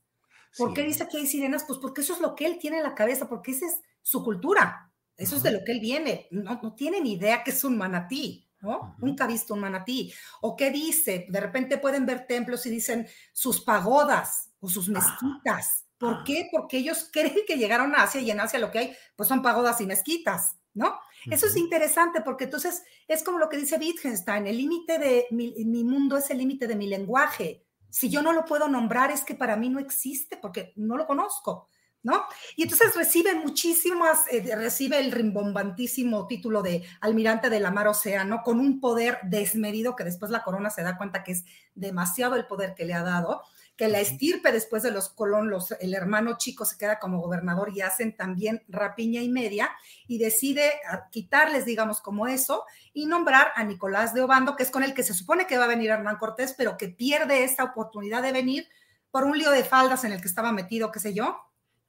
¿Por 0.58 0.74
qué 0.74 0.84
dice 0.84 1.08
que 1.08 1.18
hay 1.18 1.28
sirenas? 1.28 1.63
Pues 1.66 1.80
porque 1.80 2.01
eso 2.01 2.13
es 2.13 2.20
lo 2.20 2.36
que 2.36 2.46
él 2.46 2.58
tiene 2.60 2.78
en 2.78 2.84
la 2.84 2.96
cabeza, 2.96 3.30
porque 3.30 3.51
esa 3.51 3.68
es 3.68 3.82
su 4.01 4.24
cultura, 4.24 4.90
eso 5.22 5.36
es 5.36 5.44
de 5.44 5.51
lo 5.51 5.63
que 5.63 5.72
él 5.72 5.80
viene. 5.80 6.28
No, 6.32 6.60
no 6.62 6.74
tiene 6.75 7.00
ni 7.01 7.13
idea 7.13 7.44
que 7.44 7.51
es 7.51 7.63
un 7.63 7.78
manatí, 7.78 8.48
¿no? 8.60 8.96
Nunca 9.00 9.25
ha 9.25 9.28
visto 9.28 9.54
un 9.54 9.62
manatí. 9.62 10.13
¿O 10.42 10.56
qué 10.56 10.72
dice? 10.72 11.25
De 11.30 11.40
repente 11.40 11.78
pueden 11.78 12.06
ver 12.06 12.28
templos 12.28 12.66
y 12.66 12.70
dicen 12.70 13.08
sus 13.34 13.62
pagodas 13.62 14.51
o 14.60 14.70
sus 14.70 14.90
mezquitas. 14.90 15.86
¿Por 15.98 16.24
qué? 16.24 16.50
Porque 16.51 16.78
ellos 16.78 17.10
creen 17.13 17.42
que 17.46 17.58
llegaron 17.58 17.94
a 17.96 18.04
Asia 18.04 18.22
y 18.22 18.32
en 18.32 18.40
Asia 18.40 18.60
lo 18.60 18.72
que 18.72 18.80
hay, 18.80 18.96
pues 19.16 19.30
son 19.30 19.42
pagodas 19.42 19.80
y 19.82 19.86
mezquitas, 19.86 20.58
¿no? 20.74 21.00
Eso 21.30 21.46
es 21.46 21.56
interesante 21.56 22.22
porque 22.22 22.46
entonces 22.46 22.84
es 23.08 23.24
como 23.24 23.38
lo 23.38 23.48
que 23.48 23.58
dice 23.58 23.78
Wittgenstein, 23.78 24.48
el 24.48 24.58
límite 24.58 24.98
de 24.98 25.28
mi, 25.30 25.84
mundo 25.84 26.18
es 26.18 26.32
el 26.32 26.40
límite 26.40 26.66
de 26.66 26.75
mi 26.75 26.88
lenguaje. 26.88 27.68
Si 27.90 28.10
yo 28.10 28.24
no 28.24 28.34
lo 28.34 28.46
puedo 28.46 28.68
nombrar 28.68 29.12
es 29.12 29.24
que 29.24 29.36
para 29.36 29.56
mí 29.56 29.70
no 29.70 29.80
existe 29.80 30.38
porque 30.38 30.74
no 30.78 30.98
lo 30.98 31.06
conozco, 31.06 31.70
¿no? 32.03 32.24
Y 32.55 32.63
entonces 32.63 32.96
recibe 32.96 33.36
muchísimas, 33.36 34.25
eh, 34.31 34.55
recibe 34.55 35.00
el 35.00 35.12
rimbombantísimo 35.12 36.27
título 36.27 36.62
de 36.62 36.84
almirante 37.00 37.50
de 37.50 37.60
la 37.60 37.72
mar 37.72 37.88
océano 37.88 38.41
con 38.43 38.60
un 38.60 38.79
poder 38.79 39.20
desmedido 39.24 39.96
que 39.96 40.03
después 40.03 40.31
la 40.31 40.43
corona 40.43 40.70
se 40.70 40.84
da 40.84 40.98
cuenta 40.98 41.24
que 41.24 41.34
es 41.34 41.46
demasiado 41.75 42.36
el 42.36 42.48
poder 42.48 42.74
que 42.75 42.86
le 42.86 42.93
ha 42.93 43.03
dado 43.03 43.43
que 43.81 43.88
la 43.88 44.00
estirpe 44.00 44.51
después 44.51 44.84
de 44.84 44.91
los 44.91 45.10
Colón, 45.10 45.50
los, 45.50 45.72
el 45.72 45.96
hermano 45.96 46.38
chico 46.38 46.65
se 46.65 46.77
queda 46.77 47.00
como 47.00 47.20
gobernador 47.20 47.72
y 47.74 47.81
hacen 47.81 48.15
también 48.15 48.63
rapiña 48.67 49.22
y 49.22 49.29
media 49.29 49.72
y 50.05 50.20
decide 50.20 50.74
quitarles, 51.10 51.65
digamos, 51.65 52.00
como 52.00 52.27
eso 52.27 52.65
y 52.93 53.08
nombrar 53.08 53.48
a 53.55 53.63
Nicolás 53.63 54.13
de 54.13 54.22
Obando, 54.22 54.55
que 54.55 54.62
es 54.62 54.70
con 54.70 54.84
el 54.84 54.93
que 54.93 55.01
se 55.01 55.15
supone 55.15 55.48
que 55.48 55.58
va 55.58 55.63
a 55.63 55.67
venir 55.67 55.89
Hernán 55.89 56.17
Cortés, 56.17 56.53
pero 56.55 56.77
que 56.77 56.89
pierde 56.89 57.43
esta 57.43 57.63
oportunidad 57.63 58.22
de 58.22 58.31
venir 58.31 58.67
por 59.10 59.24
un 59.24 59.36
lío 59.36 59.50
de 59.50 59.63
faldas 59.63 60.03
en 60.03 60.12
el 60.12 60.22
que 60.22 60.27
estaba 60.27 60.51
metido, 60.51 60.91
qué 60.91 61.00
sé 61.00 61.15
yo, 61.15 61.39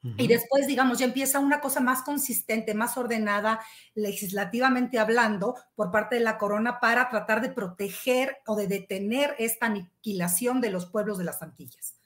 y 0.03 0.27
después, 0.27 0.67
digamos, 0.67 0.99
ya 0.99 1.05
empieza 1.05 1.39
una 1.39 1.61
cosa 1.61 1.81
más 1.81 2.03
consistente, 2.03 2.75
más 2.75 2.97
ordenada, 2.97 3.61
legislativamente 3.95 4.99
hablando, 4.99 5.55
por 5.77 5.93
parte 5.93 6.17
de 6.17 6.23
la 6.23 6.39
corona 6.39 6.81
para 6.81 7.09
tratar 7.09 7.41
de 7.41 7.51
proteger 7.51 8.39
o 8.47 8.57
de 8.57 8.67
detener 8.67 9.37
esta 9.39 9.67
aniquilación 9.67 10.61
de 10.61 10.71
los 10.71 10.87
pueblos 10.87 11.19
de 11.19 11.25
las 11.25 11.41
Antillas. 11.43 11.97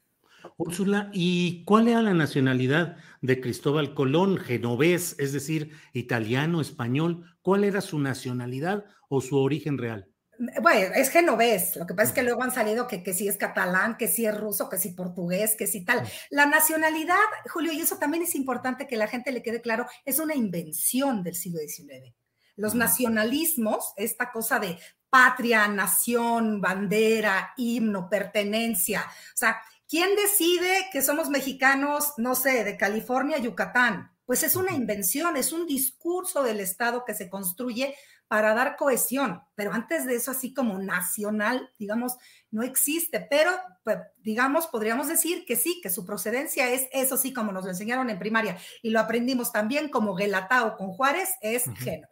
Úrsula, 0.59 1.11
¿y 1.13 1.65
cuál 1.65 1.89
era 1.89 2.03
la 2.03 2.15
nacionalidad 2.15 2.97
de 3.23 3.41
Cristóbal 3.41 3.95
Colón? 3.95 4.37
Genovés, 4.37 5.17
es 5.19 5.33
decir, 5.33 5.73
italiano, 5.93 6.61
español. 6.61 7.25
¿Cuál 7.41 7.65
era 7.65 7.81
su 7.81 7.99
nacionalidad 7.99 8.85
o 9.09 9.21
su 9.21 9.39
origen 9.39 9.79
real? 9.79 10.09
Bueno, 10.39 10.95
es 10.95 11.11
genovés, 11.11 11.77
lo 11.77 11.87
que 11.87 11.95
pasa 11.95 12.09
es 12.09 12.15
que 12.15 12.23
luego 12.23 12.43
han 12.43 12.53
salido 12.53 12.87
que, 12.87 13.03
que 13.03 13.15
si 13.15 13.27
es 13.27 13.39
catalán, 13.39 13.97
que 13.97 14.09
si 14.09 14.27
es 14.27 14.39
ruso, 14.39 14.69
que 14.69 14.79
si 14.79 14.91
portugués, 14.91 15.57
que 15.57 15.67
si 15.67 15.85
tal. 15.85 16.07
La 16.31 16.47
nacionalidad, 16.47 17.17
Julio, 17.49 17.73
y 17.73 17.81
eso 17.81 17.97
también 17.99 18.23
es 18.23 18.35
importante 18.35 18.87
que 18.87 18.97
la 18.97 19.07
gente 19.07 19.33
le 19.33 19.43
quede 19.43 19.61
claro, 19.61 19.87
es 20.05 20.19
una 20.19 20.35
invención 20.35 21.23
del 21.23 21.35
siglo 21.35 21.61
XIX. 21.61 22.15
Los 22.57 22.75
nacionalismos, 22.75 23.93
esta 23.97 24.31
cosa 24.31 24.59
de 24.59 24.79
patria, 25.09 25.69
nación, 25.69 26.61
bandera, 26.61 27.53
himno, 27.57 28.09
pertenencia, 28.09 29.03
o 29.03 29.37
sea, 29.37 29.59
¿quién 29.89 30.15
decide 30.17 30.87
que 30.93 31.03
somos 31.03 31.31
mexicanos, 31.31 32.13
no 32.19 32.35
sé, 32.35 32.65
de 32.65 32.77
California, 32.77 33.39
Yucatán? 33.39 34.13
Pues 34.27 34.43
es 34.43 34.57
una 34.57 34.73
invención, 34.73 35.37
es 35.37 35.53
un 35.53 35.67
discurso 35.67 36.43
del 36.43 36.61
Estado 36.61 37.05
que 37.05 37.15
se 37.15 37.31
construye 37.31 37.95
para 38.29 38.55
dar 38.55 38.77
cohesión, 38.77 39.41
pero 39.55 39.73
antes 39.73 40.05
de 40.05 40.17
eso, 40.17 40.33
así 40.33 40.53
como 40.53 40.79
nacional, 40.79 41.71
digamos, 41.79 42.17
no 42.51 42.63
existe, 42.63 43.25
pero 43.31 43.53
pues, 43.85 43.99
digamos, 44.23 44.67
podríamos 44.67 45.07
decir 45.07 45.45
que 45.47 45.55
sí, 45.55 45.81
que 45.83 45.91
su 45.91 46.05
procedencia 46.05 46.71
es 46.71 46.89
eso 46.93 47.17
sí, 47.17 47.33
como 47.33 47.53
nos 47.53 47.65
lo 47.65 47.71
enseñaron 47.71 48.11
en 48.11 48.19
primaria 48.19 48.59
y 48.83 48.91
lo 48.91 48.99
aprendimos 48.99 49.53
también 49.53 49.89
como 49.89 50.17
Gelatao 50.17 50.77
con 50.77 50.89
Juárez, 50.89 51.35
es 51.41 51.65
Génova. 51.77 52.09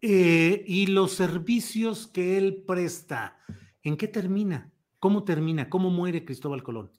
Eh, 0.00 0.64
y 0.66 0.86
los 0.86 1.14
servicios 1.14 2.06
que 2.06 2.36
él 2.36 2.62
presta, 2.66 3.38
¿en 3.82 3.96
qué 3.96 4.06
termina? 4.06 4.70
¿Cómo 5.00 5.24
termina? 5.24 5.68
¿Cómo 5.68 5.90
muere 5.90 6.24
Cristóbal 6.24 6.62
Colón? 6.62 6.92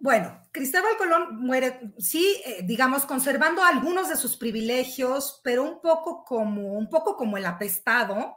Bueno, 0.00 0.40
Cristóbal 0.52 0.96
Colón 0.96 1.40
muere, 1.40 1.92
sí, 1.98 2.40
eh, 2.46 2.60
digamos, 2.62 3.04
conservando 3.04 3.64
algunos 3.64 4.08
de 4.08 4.16
sus 4.16 4.36
privilegios, 4.36 5.40
pero 5.42 5.64
un 5.64 5.80
poco 5.80 6.24
como, 6.24 6.74
un 6.74 6.88
poco 6.88 7.16
como 7.16 7.36
el 7.36 7.46
apestado, 7.46 8.36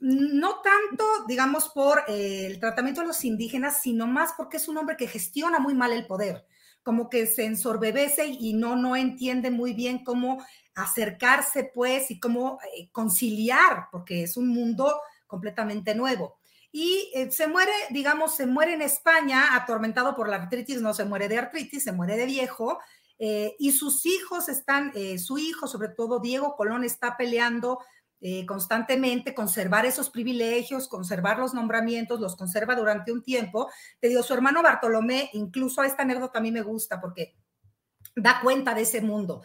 no 0.00 0.62
tanto, 0.62 1.04
digamos, 1.26 1.68
por 1.70 2.04
eh, 2.08 2.46
el 2.46 2.58
tratamiento 2.58 3.00
de 3.02 3.06
los 3.06 3.24
indígenas, 3.24 3.80
sino 3.82 4.06
más 4.06 4.32
porque 4.36 4.58
es 4.58 4.68
un 4.68 4.78
hombre 4.78 4.96
que 4.96 5.06
gestiona 5.06 5.58
muy 5.58 5.74
mal 5.74 5.92
el 5.92 6.06
poder, 6.06 6.46
como 6.82 7.08
que 7.08 7.26
se 7.26 7.44
ensorbebece 7.44 8.26
y 8.26 8.52
no, 8.54 8.76
no 8.76 8.96
entiende 8.96 9.50
muy 9.50 9.72
bien 9.72 10.04
cómo 10.04 10.44
acercarse, 10.74 11.70
pues, 11.74 12.10
y 12.10 12.20
cómo 12.20 12.58
eh, 12.76 12.90
conciliar, 12.92 13.88
porque 13.90 14.24
es 14.24 14.36
un 14.36 14.48
mundo 14.48 15.00
completamente 15.26 15.94
nuevo 15.94 16.39
y 16.72 17.10
eh, 17.14 17.30
se 17.30 17.48
muere, 17.48 17.72
digamos, 17.90 18.36
se 18.36 18.46
muere 18.46 18.74
en 18.74 18.82
España 18.82 19.56
atormentado 19.56 20.14
por 20.14 20.28
la 20.28 20.36
artritis, 20.36 20.80
no 20.80 20.94
se 20.94 21.04
muere 21.04 21.28
de 21.28 21.38
artritis, 21.38 21.82
se 21.82 21.92
muere 21.92 22.16
de 22.16 22.26
viejo, 22.26 22.78
eh, 23.18 23.56
y 23.58 23.72
sus 23.72 24.06
hijos 24.06 24.48
están, 24.48 24.92
eh, 24.94 25.18
su 25.18 25.38
hijo, 25.38 25.66
sobre 25.66 25.88
todo 25.88 26.20
Diego 26.20 26.56
Colón, 26.56 26.84
está 26.84 27.16
peleando 27.16 27.80
constantemente, 28.46 29.34
conservar 29.34 29.86
esos 29.86 30.10
privilegios, 30.10 30.88
conservar 30.88 31.38
los 31.38 31.54
nombramientos, 31.54 32.20
los 32.20 32.36
conserva 32.36 32.76
durante 32.76 33.12
un 33.12 33.22
tiempo. 33.22 33.70
Te 33.98 34.08
digo, 34.08 34.22
su 34.22 34.34
hermano 34.34 34.62
Bartolomé, 34.62 35.30
incluso 35.32 35.82
esta 35.82 36.02
anécdota 36.02 36.38
a 36.38 36.42
mí 36.42 36.52
me 36.52 36.60
gusta 36.60 37.00
porque 37.00 37.34
da 38.14 38.42
cuenta 38.42 38.74
de 38.74 38.82
ese 38.82 39.00
mundo. 39.00 39.40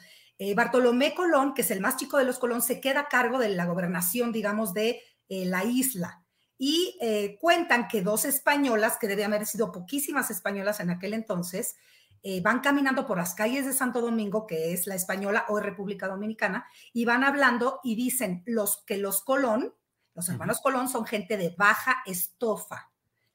Bartolomé 0.58 1.16
Colón, 1.16 1.54
que 1.54 1.62
es 1.62 1.72
el 1.72 1.80
más 1.80 1.96
chico 1.96 2.18
de 2.18 2.26
los 2.26 2.38
Colón, 2.38 2.62
se 2.62 2.82
queda 2.82 3.00
a 3.00 3.08
cargo 3.08 3.40
de 3.40 3.48
la 3.48 3.66
gobernación, 3.66 4.34
digamos, 4.34 4.74
de 4.74 5.02
la 5.30 5.64
isla 5.64 6.25
y 6.58 6.98
eh, 7.02 7.38
cuentan 7.40 7.88
que 7.88 8.02
dos 8.02 8.26
españolas, 8.26 8.98
que 8.98 9.08
debían 9.08 9.34
haber 9.34 9.48
sido 9.48 9.72
poquísimas 9.72 10.32
españolas 10.32 10.80
en 10.80 10.90
aquel 10.90 11.14
entonces, 11.14 11.76
eh, 12.24 12.42
van 12.42 12.62
caminando 12.62 13.06
por 13.06 13.18
las 13.18 13.36
calles 13.36 13.66
de 13.66 13.74
Santo 13.74 14.02
Domingo, 14.02 14.48
que 14.48 14.74
es 14.74 14.88
la 14.88 14.96
española 14.96 15.46
o 15.50 15.60
República 15.60 16.08
Dominicana, 16.08 16.66
y 16.94 17.06
van 17.06 17.24
hablando 17.24 17.82
y 17.84 17.96
dicen 17.96 18.42
los 18.46 18.84
que 18.86 18.98
los 18.98 19.22
Colón, 19.22 19.76
los 20.16 20.30
hermanos 20.30 20.62
Colón 20.62 20.88
son 20.88 21.06
gente 21.06 21.38
de 21.38 21.54
baja 21.58 21.98
estofa, 22.06 22.92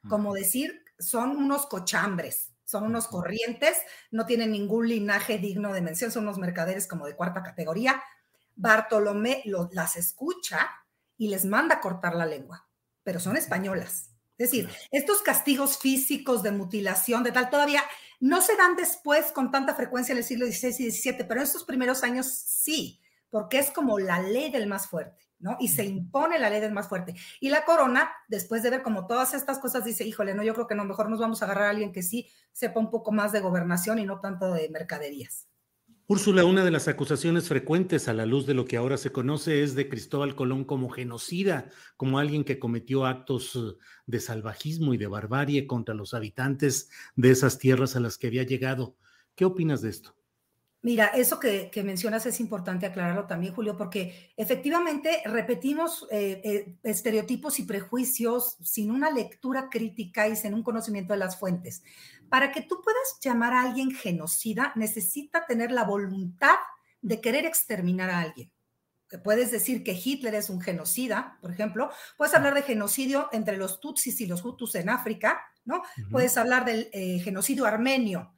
como 0.08 0.32
decir, 0.32 0.82
son 0.98 1.36
unos 1.36 1.66
cochambres, 1.66 2.52
son 2.64 2.84
unos 2.84 3.06
corrientes, 3.06 3.76
no 4.10 4.24
tienen 4.24 4.50
ningún 4.50 4.88
linaje 4.88 5.38
digno 5.38 5.74
de 5.74 5.82
mención, 5.82 6.10
son 6.10 6.22
unos 6.22 6.38
mercaderes 6.38 6.88
como 6.88 7.06
de 7.06 7.14
cuarta 7.14 7.42
categoría. 7.42 8.02
Bartolomé 8.56 9.42
las 9.72 9.96
escucha 9.96 10.70
y 11.18 11.28
les 11.28 11.44
manda 11.44 11.80
cortar 11.80 12.14
la 12.14 12.24
lengua 12.24 12.69
pero 13.10 13.18
son 13.18 13.36
españolas. 13.36 14.08
Es 14.38 14.52
decir, 14.52 14.70
estos 14.92 15.20
castigos 15.20 15.78
físicos 15.78 16.44
de 16.44 16.52
mutilación, 16.52 17.24
de 17.24 17.32
tal, 17.32 17.50
todavía 17.50 17.82
no 18.20 18.40
se 18.40 18.54
dan 18.54 18.76
después 18.76 19.32
con 19.32 19.50
tanta 19.50 19.74
frecuencia 19.74 20.12
en 20.12 20.18
el 20.18 20.22
siglo 20.22 20.46
XVI 20.46 20.86
y 20.86 20.92
XVII, 20.92 21.24
pero 21.24 21.40
en 21.40 21.46
estos 21.48 21.64
primeros 21.64 22.04
años 22.04 22.28
sí, 22.28 23.00
porque 23.28 23.58
es 23.58 23.72
como 23.72 23.98
la 23.98 24.22
ley 24.22 24.52
del 24.52 24.68
más 24.68 24.86
fuerte, 24.86 25.28
¿no? 25.40 25.56
Y 25.58 25.66
se 25.66 25.84
impone 25.84 26.38
la 26.38 26.50
ley 26.50 26.60
del 26.60 26.70
más 26.70 26.88
fuerte. 26.88 27.16
Y 27.40 27.48
la 27.48 27.64
corona, 27.64 28.12
después 28.28 28.62
de 28.62 28.70
ver 28.70 28.82
como 28.84 29.08
todas 29.08 29.34
estas 29.34 29.58
cosas, 29.58 29.84
dice, 29.84 30.04
híjole, 30.04 30.32
no, 30.32 30.44
yo 30.44 30.54
creo 30.54 30.68
que 30.68 30.76
no, 30.76 30.84
mejor 30.84 31.10
nos 31.10 31.18
vamos 31.18 31.42
a 31.42 31.46
agarrar 31.46 31.64
a 31.64 31.70
alguien 31.70 31.90
que 31.90 32.04
sí 32.04 32.30
sepa 32.52 32.78
un 32.78 32.92
poco 32.92 33.10
más 33.10 33.32
de 33.32 33.40
gobernación 33.40 33.98
y 33.98 34.06
no 34.06 34.20
tanto 34.20 34.52
de 34.52 34.68
mercaderías. 34.68 35.49
Úrsula, 36.10 36.44
una 36.44 36.64
de 36.64 36.72
las 36.72 36.88
acusaciones 36.88 37.46
frecuentes 37.46 38.08
a 38.08 38.12
la 38.12 38.26
luz 38.26 38.44
de 38.44 38.52
lo 38.52 38.64
que 38.64 38.76
ahora 38.76 38.96
se 38.96 39.12
conoce 39.12 39.62
es 39.62 39.76
de 39.76 39.88
Cristóbal 39.88 40.34
Colón 40.34 40.64
como 40.64 40.88
genocida, 40.88 41.70
como 41.96 42.18
alguien 42.18 42.42
que 42.42 42.58
cometió 42.58 43.06
actos 43.06 43.54
eh, 43.54 43.78
de 44.06 44.18
salvajismo 44.18 44.92
y 44.92 44.96
de 44.96 45.06
barbarie 45.06 45.68
contra 45.68 45.94
los 45.94 46.12
habitantes 46.12 46.90
de 47.14 47.30
esas 47.30 47.58
tierras 47.58 47.94
a 47.94 48.00
las 48.00 48.18
que 48.18 48.26
había 48.26 48.42
llegado. 48.42 48.96
¿Qué 49.36 49.44
opinas 49.44 49.82
de 49.82 49.90
esto? 49.90 50.16
Mira, 50.82 51.08
eso 51.08 51.38
que, 51.38 51.70
mencionas 51.84 52.24
es 52.24 52.40
importante 52.40 52.86
aclararlo 52.86 53.26
también, 53.26 53.54
Julio, 53.54 53.76
porque 53.76 54.32
efectivamente 54.34 55.22
repetimos 55.26 56.06
eh, 56.10 56.40
eh, 56.42 56.74
estereotipos 56.82 57.58
y 57.58 57.64
prejuicios 57.64 58.56
sin 58.62 58.90
una 58.90 59.10
lectura 59.10 59.68
crítica 59.70 60.26
y 60.26 60.36
sin 60.36 60.54
un 60.54 60.62
conocimiento 60.62 61.12
de 61.12 61.18
las 61.18 61.38
fuentes. 61.38 61.82
Para 62.30 62.52
que 62.52 62.62
tú 62.62 62.80
puedas 62.82 63.18
llamar 63.20 63.52
a 63.52 63.62
alguien 63.62 63.90
genocida, 63.90 64.72
necesita 64.76 65.46
tener 65.46 65.70
la 65.70 65.84
voluntad 65.84 66.56
de 67.02 67.20
querer 67.20 67.44
exterminar 67.44 68.08
a 68.08 68.20
alguien. 68.20 68.50
Puedes 69.24 69.50
decir 69.50 69.82
que 69.82 70.00
Hitler 70.02 70.36
es 70.36 70.48
un 70.48 70.60
genocida, 70.60 71.36
por 71.40 71.50
ejemplo. 71.50 71.90
Puedes 72.16 72.34
hablar 72.34 72.54
de 72.54 72.62
genocidio 72.62 73.28
entre 73.32 73.56
los 73.56 73.80
Tutsis 73.80 74.20
y 74.20 74.26
los 74.26 74.44
Hutus 74.44 74.76
en 74.76 74.88
África, 74.88 75.42
¿no? 75.64 75.82
Puedes 76.10 76.36
hablar 76.36 76.64
del 76.64 76.88
eh, 76.92 77.18
genocidio 77.18 77.66
armenio 77.66 78.32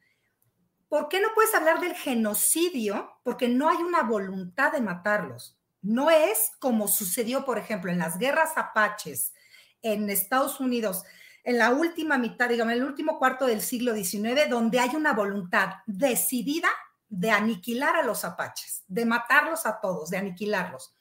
¿Por 0.93 1.09
qué 1.09 1.23
no 1.23 1.29
puedes 1.35 1.55
hablar 1.55 1.81
del 1.81 1.95
genocidio? 1.95 3.19
Porque 3.23 3.49
no 3.49 3.71
hay 3.71 3.79
una 3.79 4.03
voluntad 4.03 4.73
de 4.73 4.83
matarlos. 4.83 5.59
No 5.81 6.11
es 6.11 6.51
como 6.59 6.87
sucedió, 6.87 7.47
por 7.47 7.57
ejemplo, 7.57 7.91
en 7.91 7.97
las 7.97 8.19
guerras 8.19 8.59
apaches 8.59 9.33
en 9.81 10.11
Estados 10.11 10.61
Unidos, 10.61 11.05
en 11.45 11.59
la 11.59 11.71
última 11.71 12.19
mitad, 12.19 12.49
digamos, 12.49 12.73
en 12.73 12.81
el 12.81 12.87
último 12.87 13.19
cuarto 13.19 13.47
del 13.47 13.61
siglo 13.61 13.95
XIX, 13.95 14.49
donde 14.49 14.79
hay 14.79 14.95
una 14.95 15.13
voluntad 15.13 15.75
decidida 15.87 16.69
de 17.09 17.31
aniquilar 17.31 17.97
a 17.97 18.03
los 18.03 18.25
apaches, 18.25 18.85
de 18.89 19.05
matarlos 19.05 19.67
a 19.67 19.81
todos, 19.81 20.11
de 20.11 20.19
aniquilarlos. 20.19 20.95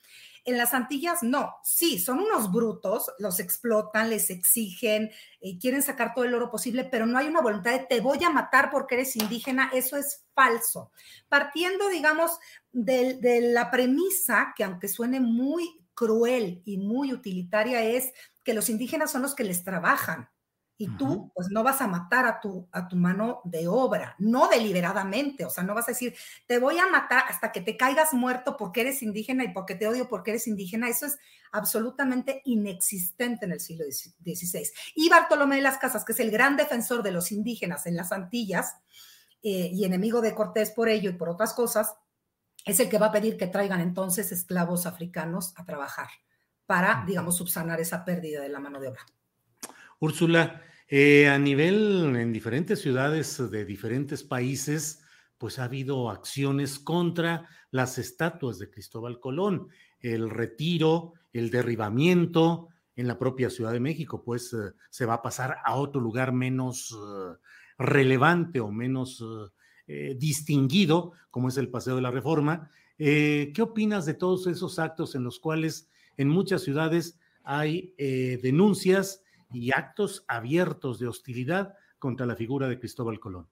En 0.44 0.58
las 0.58 0.74
Antillas 0.74 1.22
no, 1.22 1.56
sí, 1.64 2.00
son 2.00 2.20
unos 2.20 2.52
brutos, 2.52 3.12
los 3.20 3.40
explotan, 3.40 4.10
les 4.10 4.32
exigen, 4.32 5.12
eh, 5.40 5.60
quieren 5.60 5.84
sacar 5.84 6.16
todo 6.16 6.26
el 6.26 6.34
oro 6.34 6.50
posible, 6.50 6.84
pero 6.84 7.06
no 7.06 7.20
hay 7.20 7.28
una 7.28 7.42
voluntad 7.42 7.72
de 7.72 7.86
te 7.86 8.02
voy 8.02 8.24
a 8.24 8.32
matar 8.32 8.72
porque 8.72 8.96
eres 8.96 9.16
indígena, 9.16 9.70
eso 9.72 9.98
es 9.98 10.26
falso. 10.34 10.92
Partiendo, 11.30 11.90
digamos, 11.90 12.40
de 12.72 13.52
la 13.54 13.70
premisa 13.70 14.54
que 14.58 14.64
aunque 14.64 14.88
suene 14.88 15.20
muy 15.20 15.81
cruel 16.02 16.64
y 16.66 16.80
muy 16.80 17.14
utilitaria, 17.14 17.84
es 17.84 18.12
que 18.44 18.56
los 18.56 18.70
indígenas 18.70 19.12
son 19.12 19.22
los 19.22 19.36
que 19.36 19.44
les 19.44 19.64
trabajan, 19.64 20.30
y 20.82 20.88
tú 20.98 21.32
pues 21.36 21.50
no 21.52 21.62
vas 21.62 21.80
a 21.80 21.88
matar 21.88 22.26
a 22.26 22.40
tu, 22.40 22.68
a 22.72 22.88
tu 22.88 22.96
mano 22.96 23.42
de 23.44 23.68
obra, 23.68 24.16
no 24.18 24.48
deliberadamente, 24.48 25.46
o 25.46 25.50
sea, 25.52 25.64
no 25.64 25.76
vas 25.76 25.88
a 25.88 25.92
decir, 25.92 26.16
te 26.48 26.58
voy 26.58 26.80
a 26.80 26.88
matar 26.88 27.24
hasta 27.30 27.52
que 27.52 27.62
te 27.62 27.78
caigas 27.78 28.16
muerto 28.16 28.58
porque 28.58 28.82
eres 28.82 29.04
indígena 29.04 29.44
y 29.44 29.50
porque 29.50 29.76
te 29.76 29.88
odio 29.88 30.10
porque 30.10 30.32
eres 30.32 30.48
indígena, 30.48 30.90
eso 30.90 31.06
es 31.06 31.20
absolutamente 31.52 32.42
inexistente 32.46 33.46
en 33.46 33.52
el 33.52 33.60
siglo 33.60 33.86
XVI. 33.86 34.72
Y 34.96 35.08
Bartolomé 35.08 35.58
de 35.58 35.62
las 35.62 35.78
Casas, 35.78 36.04
que 36.04 36.14
es 36.14 36.20
el 36.20 36.32
gran 36.32 36.58
defensor 36.58 37.04
de 37.04 37.12
los 37.12 37.32
indígenas 37.32 37.86
en 37.86 37.96
las 37.96 38.12
Antillas 38.12 38.78
eh, 39.44 39.70
y 39.72 39.86
enemigo 39.86 40.20
de 40.20 40.34
Cortés 40.34 40.72
por 40.72 40.90
ello 40.90 41.12
y 41.12 41.14
por 41.14 41.30
otras 41.30 41.54
cosas, 41.54 41.94
es 42.66 42.80
el 42.80 42.90
que 42.90 43.00
va 43.00 43.08
a 43.08 43.12
pedir 43.12 43.38
que 43.38 43.48
traigan 43.48 43.82
entonces 43.82 44.32
esclavos 44.32 44.86
africanos 44.86 45.54
a 45.58 45.66
trabajar 45.66 46.08
para, 46.66 47.04
digamos, 47.06 47.38
subsanar 47.38 47.80
esa 47.80 48.06
pérdida 48.06 48.42
de 48.42 48.50
la 48.50 48.60
mano 48.60 48.80
de 48.80 48.90
obra. 48.90 49.06
Úrsula, 50.00 50.62
eh, 50.88 51.28
a 51.28 51.38
nivel 51.38 52.16
en 52.16 52.32
diferentes 52.34 52.82
ciudades 52.82 53.50
de 53.52 53.66
diferentes 53.66 54.24
países, 54.24 55.04
pues 55.38 55.60
ha 55.60 55.66
habido 55.66 56.10
acciones 56.10 56.80
contra 56.80 57.48
las 57.72 57.98
estatuas 57.98 58.60
de 58.60 58.70
Cristóbal 58.70 59.20
Colón, 59.20 59.70
el 60.00 60.30
retiro, 60.30 61.14
el 61.34 61.50
derribamiento 61.50 62.70
en 62.96 63.08
la 63.08 63.18
propia 63.18 63.50
Ciudad 63.50 63.72
de 63.72 63.80
México, 63.80 64.24
pues 64.24 64.54
eh, 64.54 64.74
se 64.90 65.06
va 65.06 65.16
a 65.16 65.22
pasar 65.22 65.58
a 65.64 65.76
otro 65.76 66.02
lugar 66.02 66.32
menos 66.32 66.92
eh, 66.92 67.38
relevante 67.78 68.60
o 68.60 68.72
menos 68.72 69.24
distinguido, 69.88 71.12
como 71.32 71.50
es 71.50 71.58
el 71.58 71.70
Paseo 71.70 71.96
de 71.96 72.02
la 72.02 72.12
Reforma. 72.12 72.70
¿Qué 72.98 73.60
opinas 73.60 74.06
de 74.06 74.14
todos 74.14 74.48
esos 74.48 74.80
actos 74.80 75.16
en 75.16 75.24
los 75.24 75.40
cuales 75.40 75.90
en 76.18 76.30
muchas 76.30 76.64
ciudades 76.64 77.20
hay 77.44 77.94
eh, 77.98 78.40
denuncias 78.42 79.24
y 79.52 79.72
actos 79.72 80.24
abiertos 80.28 81.00
de 81.00 81.08
hostilidad 81.08 81.76
contra 82.00 82.26
la 82.26 82.36
figura 82.36 82.68
de 82.68 82.80
Cristóbal 82.80 83.20
Colón. 83.20 83.48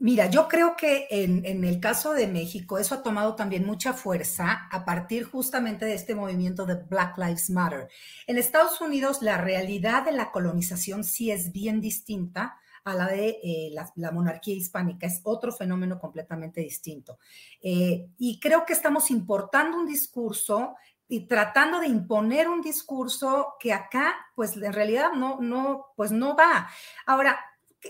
Mira, 0.00 0.30
yo 0.30 0.46
creo 0.46 0.76
que 0.76 1.08
en, 1.10 1.64
el 1.64 1.80
caso 1.80 2.12
de 2.12 2.28
México 2.28 2.78
eso 2.78 2.94
ha 2.94 3.02
tomado 3.02 3.34
también 3.34 3.66
mucha 3.66 3.92
fuerza 3.92 4.68
a 4.70 4.84
partir 4.84 5.24
justamente 5.24 5.86
de 5.86 5.94
este 5.94 6.14
movimiento 6.14 6.66
de 6.66 6.76
Black 6.76 7.18
Lives 7.18 7.50
Matter. 7.50 7.88
En 8.28 8.38
Estados 8.38 8.80
Unidos 8.80 9.22
la 9.22 9.38
realidad 9.38 10.04
de 10.04 10.12
la 10.12 10.30
colonización 10.30 11.02
sí 11.02 11.32
es 11.32 11.50
bien 11.50 11.80
distinta 11.80 12.58
a 12.84 12.94
la 12.94 13.06
de 13.06 13.38
eh, 13.42 13.74
la, 13.96 14.10
monarquía 14.10 14.54
hispánica, 14.54 15.06
es 15.06 15.20
otro 15.24 15.52
fenómeno 15.52 15.98
completamente 15.98 16.60
distinto. 16.60 17.18
Eh, 17.62 18.08
y 18.18 18.40
creo 18.40 18.64
que 18.64 18.72
estamos 18.72 19.10
importando 19.10 19.78
un 19.78 19.86
discurso 19.86 20.74
y 21.08 21.26
tratando 21.26 21.80
de 21.80 21.86
imponer 21.86 22.48
un 22.48 22.60
discurso 22.60 23.54
que 23.58 23.72
acá, 23.72 24.14
pues 24.34 24.56
en 24.56 24.72
realidad 24.72 25.12
no, 25.12 25.38
no, 25.40 25.86
pues 25.96 26.12
no 26.12 26.36
va. 26.36 26.68
Ahora, 27.06 27.38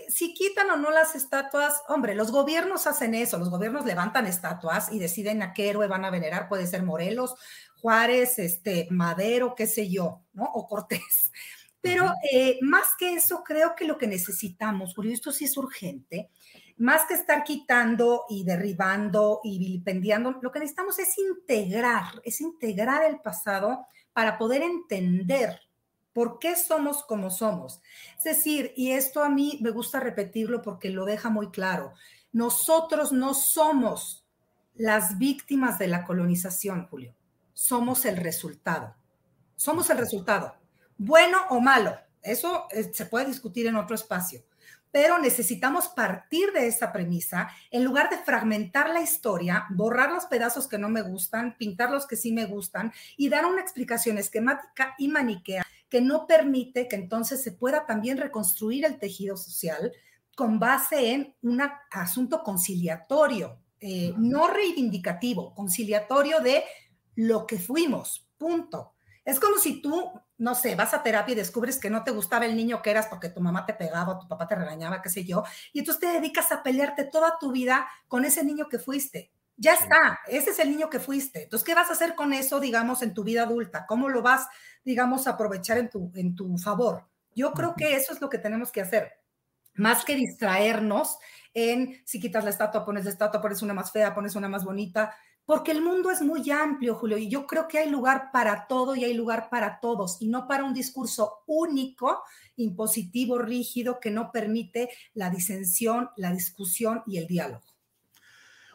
si 0.07 0.33
quitan 0.33 0.69
o 0.69 0.77
no 0.77 0.91
las 0.91 1.15
estatuas, 1.15 1.81
hombre, 1.87 2.15
los 2.15 2.31
gobiernos 2.31 2.87
hacen 2.87 3.15
eso, 3.15 3.37
los 3.37 3.49
gobiernos 3.49 3.85
levantan 3.85 4.27
estatuas 4.27 4.91
y 4.91 4.99
deciden 4.99 5.41
a 5.41 5.53
qué 5.53 5.69
héroe 5.69 5.87
van 5.87 6.05
a 6.05 6.11
venerar, 6.11 6.47
puede 6.47 6.67
ser 6.67 6.83
Morelos, 6.83 7.35
Juárez, 7.81 8.39
este, 8.39 8.87
Madero, 8.91 9.55
qué 9.55 9.67
sé 9.67 9.89
yo, 9.89 10.21
¿no? 10.33 10.45
O 10.45 10.67
Cortés. 10.67 11.31
Pero 11.81 12.11
eh, 12.31 12.59
más 12.61 12.87
que 12.97 13.13
eso, 13.13 13.43
creo 13.43 13.75
que 13.75 13.85
lo 13.85 13.97
que 13.97 14.07
necesitamos, 14.07 14.93
Julio, 14.95 15.13
esto 15.13 15.31
sí 15.31 15.45
es 15.45 15.55
urgente, 15.57 16.29
más 16.77 17.05
que 17.05 17.13
estar 17.13 17.43
quitando 17.43 18.25
y 18.29 18.43
derribando 18.43 19.41
y 19.43 19.59
vilipendiando, 19.59 20.39
lo 20.41 20.51
que 20.51 20.59
necesitamos 20.59 20.99
es 20.99 21.17
integrar, 21.17 22.21
es 22.23 22.41
integrar 22.41 23.03
el 23.05 23.19
pasado 23.19 23.87
para 24.13 24.37
poder 24.37 24.61
entender 24.61 25.59
¿Por 26.13 26.39
qué 26.39 26.55
somos 26.55 27.03
como 27.03 27.29
somos? 27.29 27.81
Es 28.17 28.23
decir, 28.23 28.73
y 28.75 28.91
esto 28.91 29.23
a 29.23 29.29
mí 29.29 29.59
me 29.61 29.69
gusta 29.69 29.99
repetirlo 29.99 30.61
porque 30.61 30.89
lo 30.89 31.05
deja 31.05 31.29
muy 31.29 31.49
claro, 31.49 31.93
nosotros 32.31 33.11
no 33.11 33.33
somos 33.33 34.25
las 34.75 35.17
víctimas 35.17 35.77
de 35.79 35.87
la 35.87 36.03
colonización, 36.03 36.87
Julio, 36.87 37.15
somos 37.53 38.05
el 38.05 38.17
resultado. 38.17 38.95
Somos 39.55 39.89
el 39.89 39.97
resultado, 39.97 40.55
bueno 40.99 41.39
o 41.49 41.59
malo. 41.59 41.97
Eso 42.21 42.67
eh, 42.69 42.91
se 42.93 43.07
puede 43.07 43.25
discutir 43.25 43.65
en 43.65 43.75
otro 43.75 43.95
espacio 43.95 44.43
pero 44.91 45.19
necesitamos 45.19 45.87
partir 45.89 46.51
de 46.51 46.67
esa 46.67 46.91
premisa 46.91 47.49
en 47.71 47.83
lugar 47.83 48.09
de 48.09 48.17
fragmentar 48.17 48.89
la 48.89 49.01
historia, 49.01 49.65
borrar 49.69 50.11
los 50.11 50.25
pedazos 50.25 50.67
que 50.67 50.77
no 50.77 50.89
me 50.89 51.01
gustan, 51.01 51.55
pintar 51.57 51.91
los 51.91 52.07
que 52.07 52.15
sí 52.15 52.31
me 52.31 52.45
gustan 52.45 52.91
y 53.17 53.29
dar 53.29 53.45
una 53.45 53.61
explicación 53.61 54.17
esquemática 54.17 54.95
y 54.97 55.07
maniquea 55.07 55.65
que 55.89 56.01
no 56.01 56.27
permite 56.27 56.87
que 56.87 56.95
entonces 56.95 57.41
se 57.41 57.51
pueda 57.51 57.85
también 57.85 58.17
reconstruir 58.17 58.85
el 58.85 58.99
tejido 58.99 59.37
social 59.37 59.91
con 60.35 60.59
base 60.59 61.11
en 61.11 61.35
un 61.41 61.61
asunto 61.91 62.43
conciliatorio, 62.43 63.59
eh, 63.79 64.13
no 64.17 64.47
reivindicativo, 64.47 65.53
conciliatorio 65.53 66.39
de 66.39 66.63
lo 67.15 67.45
que 67.45 67.57
fuimos, 67.57 68.27
punto. 68.37 68.93
Es 69.25 69.39
como 69.39 69.57
si 69.57 69.81
tú, 69.81 70.11
no 70.39 70.55
sé, 70.55 70.75
vas 70.75 70.93
a 70.93 71.03
terapia 71.03 71.33
y 71.33 71.35
descubres 71.35 71.77
que 71.77 71.89
no 71.89 72.03
te 72.03 72.11
gustaba 72.11 72.45
el 72.45 72.55
niño 72.55 72.81
que 72.81 72.89
eras 72.89 73.07
porque 73.07 73.29
tu 73.29 73.41
mamá 73.41 73.65
te 73.65 73.73
pegaba 73.73 74.13
o 74.13 74.19
tu 74.19 74.27
papá 74.27 74.47
te 74.47 74.55
regañaba, 74.55 75.01
qué 75.01 75.09
sé 75.09 75.25
yo, 75.25 75.43
y 75.73 75.79
entonces 75.79 75.99
te 76.01 76.07
dedicas 76.07 76.51
a 76.51 76.63
pelearte 76.63 77.03
toda 77.03 77.37
tu 77.39 77.51
vida 77.51 77.87
con 78.07 78.25
ese 78.25 78.43
niño 78.43 78.67
que 78.69 78.79
fuiste. 78.79 79.31
Ya 79.57 79.73
está, 79.73 80.19
ese 80.27 80.51
es 80.51 80.59
el 80.59 80.69
niño 80.69 80.89
que 80.89 81.01
fuiste. 81.01 81.43
Entonces, 81.43 81.65
¿qué 81.65 81.75
vas 81.75 81.89
a 81.89 81.93
hacer 81.93 82.15
con 82.15 82.31
eso, 82.31 82.61
digamos, 82.61 83.01
en 83.01 83.13
tu 83.13 83.25
vida 83.25 83.43
adulta? 83.43 83.85
¿Cómo 83.85 84.07
lo 84.07 84.21
vas, 84.21 84.47
digamos, 84.85 85.27
a 85.27 85.31
aprovechar 85.31 85.77
en 85.77 85.89
tu, 85.89 86.11
en 86.15 86.33
tu 86.33 86.57
favor? 86.57 87.09
Yo 87.35 87.51
creo 87.51 87.75
que 87.75 87.97
eso 87.97 88.13
es 88.13 88.21
lo 88.21 88.29
que 88.29 88.37
tenemos 88.37 88.71
que 88.71 88.79
hacer, 88.79 89.19
más 89.73 90.05
que 90.05 90.15
distraernos 90.15 91.17
en 91.53 92.01
si 92.05 92.21
quitas 92.21 92.45
la 92.45 92.51
estatua, 92.51 92.85
pones 92.85 93.03
la 93.03 93.11
estatua, 93.11 93.41
pones 93.41 93.61
una 93.61 93.73
más 93.73 93.91
fea, 93.91 94.15
pones 94.15 94.35
una 94.35 94.47
más 94.47 94.63
bonita, 94.63 95.13
porque 95.49 95.71
el 95.71 95.81
mundo 95.81 96.11
es 96.11 96.21
muy 96.21 96.47
amplio, 96.51 96.93
Julio, 96.93 97.17
y 97.17 97.27
yo 97.27 97.47
creo 97.47 97.67
que 97.67 97.79
hay 97.79 97.89
lugar 97.89 98.29
para 98.31 98.67
todo 98.67 98.95
y 98.95 99.03
hay 99.03 99.15
lugar 99.15 99.49
para 99.49 99.79
todos, 99.79 100.21
y 100.21 100.27
no 100.27 100.47
para 100.47 100.63
un 100.63 100.75
discurso 100.75 101.39
único, 101.47 102.21
impositivo, 102.55 103.39
rígido, 103.39 103.99
que 103.99 104.11
no 104.11 104.31
permite 104.31 104.89
la 105.15 105.31
disensión, 105.31 106.11
la 106.17 106.31
discusión 106.31 107.01
y 107.07 107.17
el 107.17 107.25
diálogo. 107.25 107.63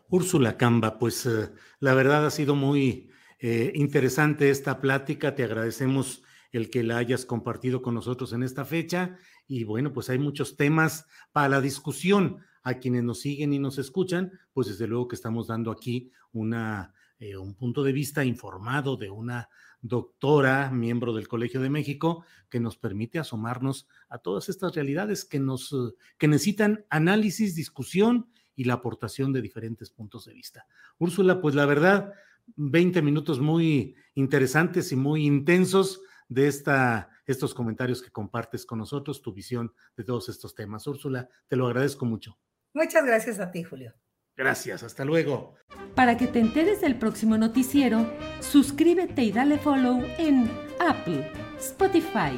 Úrsula 0.08 0.56
Camba, 0.56 0.98
pues 0.98 1.24
eh, 1.26 1.52
la 1.78 1.94
verdad 1.94 2.26
ha 2.26 2.30
sido 2.32 2.56
muy 2.56 3.08
eh, 3.38 3.70
interesante 3.76 4.50
esta 4.50 4.80
plática, 4.80 5.36
te 5.36 5.44
agradecemos 5.44 6.24
el 6.50 6.70
que 6.70 6.82
la 6.82 6.96
hayas 6.96 7.24
compartido 7.24 7.82
con 7.82 7.94
nosotros 7.94 8.32
en 8.32 8.42
esta 8.42 8.64
fecha, 8.64 9.16
y 9.46 9.62
bueno, 9.62 9.92
pues 9.92 10.10
hay 10.10 10.18
muchos 10.18 10.56
temas 10.56 11.06
para 11.30 11.50
la 11.50 11.60
discusión 11.60 12.40
a 12.64 12.74
quienes 12.74 13.04
nos 13.04 13.20
siguen 13.20 13.52
y 13.52 13.58
nos 13.58 13.78
escuchan, 13.78 14.32
pues 14.52 14.66
desde 14.66 14.88
luego 14.88 15.06
que 15.06 15.14
estamos 15.14 15.46
dando 15.46 15.70
aquí 15.70 16.10
una, 16.32 16.92
eh, 17.18 17.36
un 17.36 17.54
punto 17.54 17.84
de 17.84 17.92
vista 17.92 18.24
informado 18.24 18.96
de 18.96 19.10
una 19.10 19.48
doctora, 19.82 20.70
miembro 20.70 21.12
del 21.12 21.28
Colegio 21.28 21.60
de 21.60 21.68
México, 21.68 22.24
que 22.48 22.58
nos 22.58 22.78
permite 22.78 23.18
asomarnos 23.18 23.86
a 24.08 24.18
todas 24.18 24.48
estas 24.48 24.74
realidades 24.74 25.26
que 25.26 25.38
nos 25.38 25.74
que 26.16 26.26
necesitan 26.26 26.86
análisis, 26.88 27.54
discusión 27.54 28.30
y 28.56 28.64
la 28.64 28.74
aportación 28.74 29.32
de 29.32 29.42
diferentes 29.42 29.90
puntos 29.90 30.24
de 30.24 30.32
vista. 30.32 30.66
Úrsula, 30.98 31.42
pues 31.42 31.54
la 31.54 31.66
verdad, 31.66 32.14
20 32.56 33.02
minutos 33.02 33.40
muy 33.40 33.94
interesantes 34.14 34.90
y 34.92 34.96
muy 34.96 35.26
intensos 35.26 36.00
de 36.28 36.48
esta, 36.48 37.10
estos 37.26 37.52
comentarios 37.52 38.00
que 38.00 38.10
compartes 38.10 38.64
con 38.64 38.78
nosotros, 38.78 39.20
tu 39.20 39.34
visión 39.34 39.72
de 39.96 40.04
todos 40.04 40.30
estos 40.30 40.54
temas. 40.54 40.86
Úrsula, 40.86 41.28
te 41.46 41.56
lo 41.56 41.66
agradezco 41.66 42.06
mucho. 42.06 42.38
Muchas 42.74 43.04
gracias 43.04 43.38
a 43.38 43.52
ti, 43.52 43.62
Julio. 43.62 43.94
Gracias, 44.36 44.82
hasta 44.82 45.04
luego. 45.04 45.54
Para 45.94 46.16
que 46.16 46.26
te 46.26 46.40
enteres 46.40 46.80
del 46.80 46.98
próximo 46.98 47.38
noticiero, 47.38 48.04
suscríbete 48.40 49.22
y 49.22 49.30
dale 49.30 49.58
follow 49.58 50.02
en 50.18 50.50
Apple, 50.80 51.30
Spotify, 51.58 52.32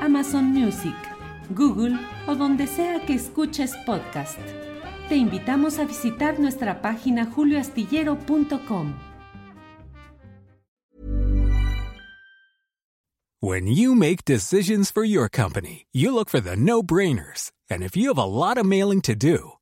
Amazon 0.00 0.44
Music, 0.44 0.94
Google 1.50 1.98
o 2.28 2.36
donde 2.36 2.68
sea 2.68 3.04
que 3.04 3.14
escuches 3.14 3.76
podcast. 3.84 4.38
Te 5.08 5.16
invitamos 5.16 5.80
a 5.80 5.84
visitar 5.84 6.38
nuestra 6.38 6.80
página 6.80 7.26
julioastillero.com. 7.26 8.94
When 13.42 13.66
you 13.66 13.94
make 13.94 14.24
decisions 14.24 14.92
for 14.92 15.02
your 15.02 15.28
company, 15.28 15.86
you 15.92 16.14
look 16.14 16.28
for 16.28 16.40
the 16.40 16.56
no-brainers. 16.56 17.50
And 17.70 17.82
if 17.82 17.96
you 17.96 18.08
have 18.08 18.18
a 18.18 18.26
lot 18.26 18.58
of 18.58 18.66
mailing 18.66 19.00
to 19.02 19.14
do, 19.14 19.54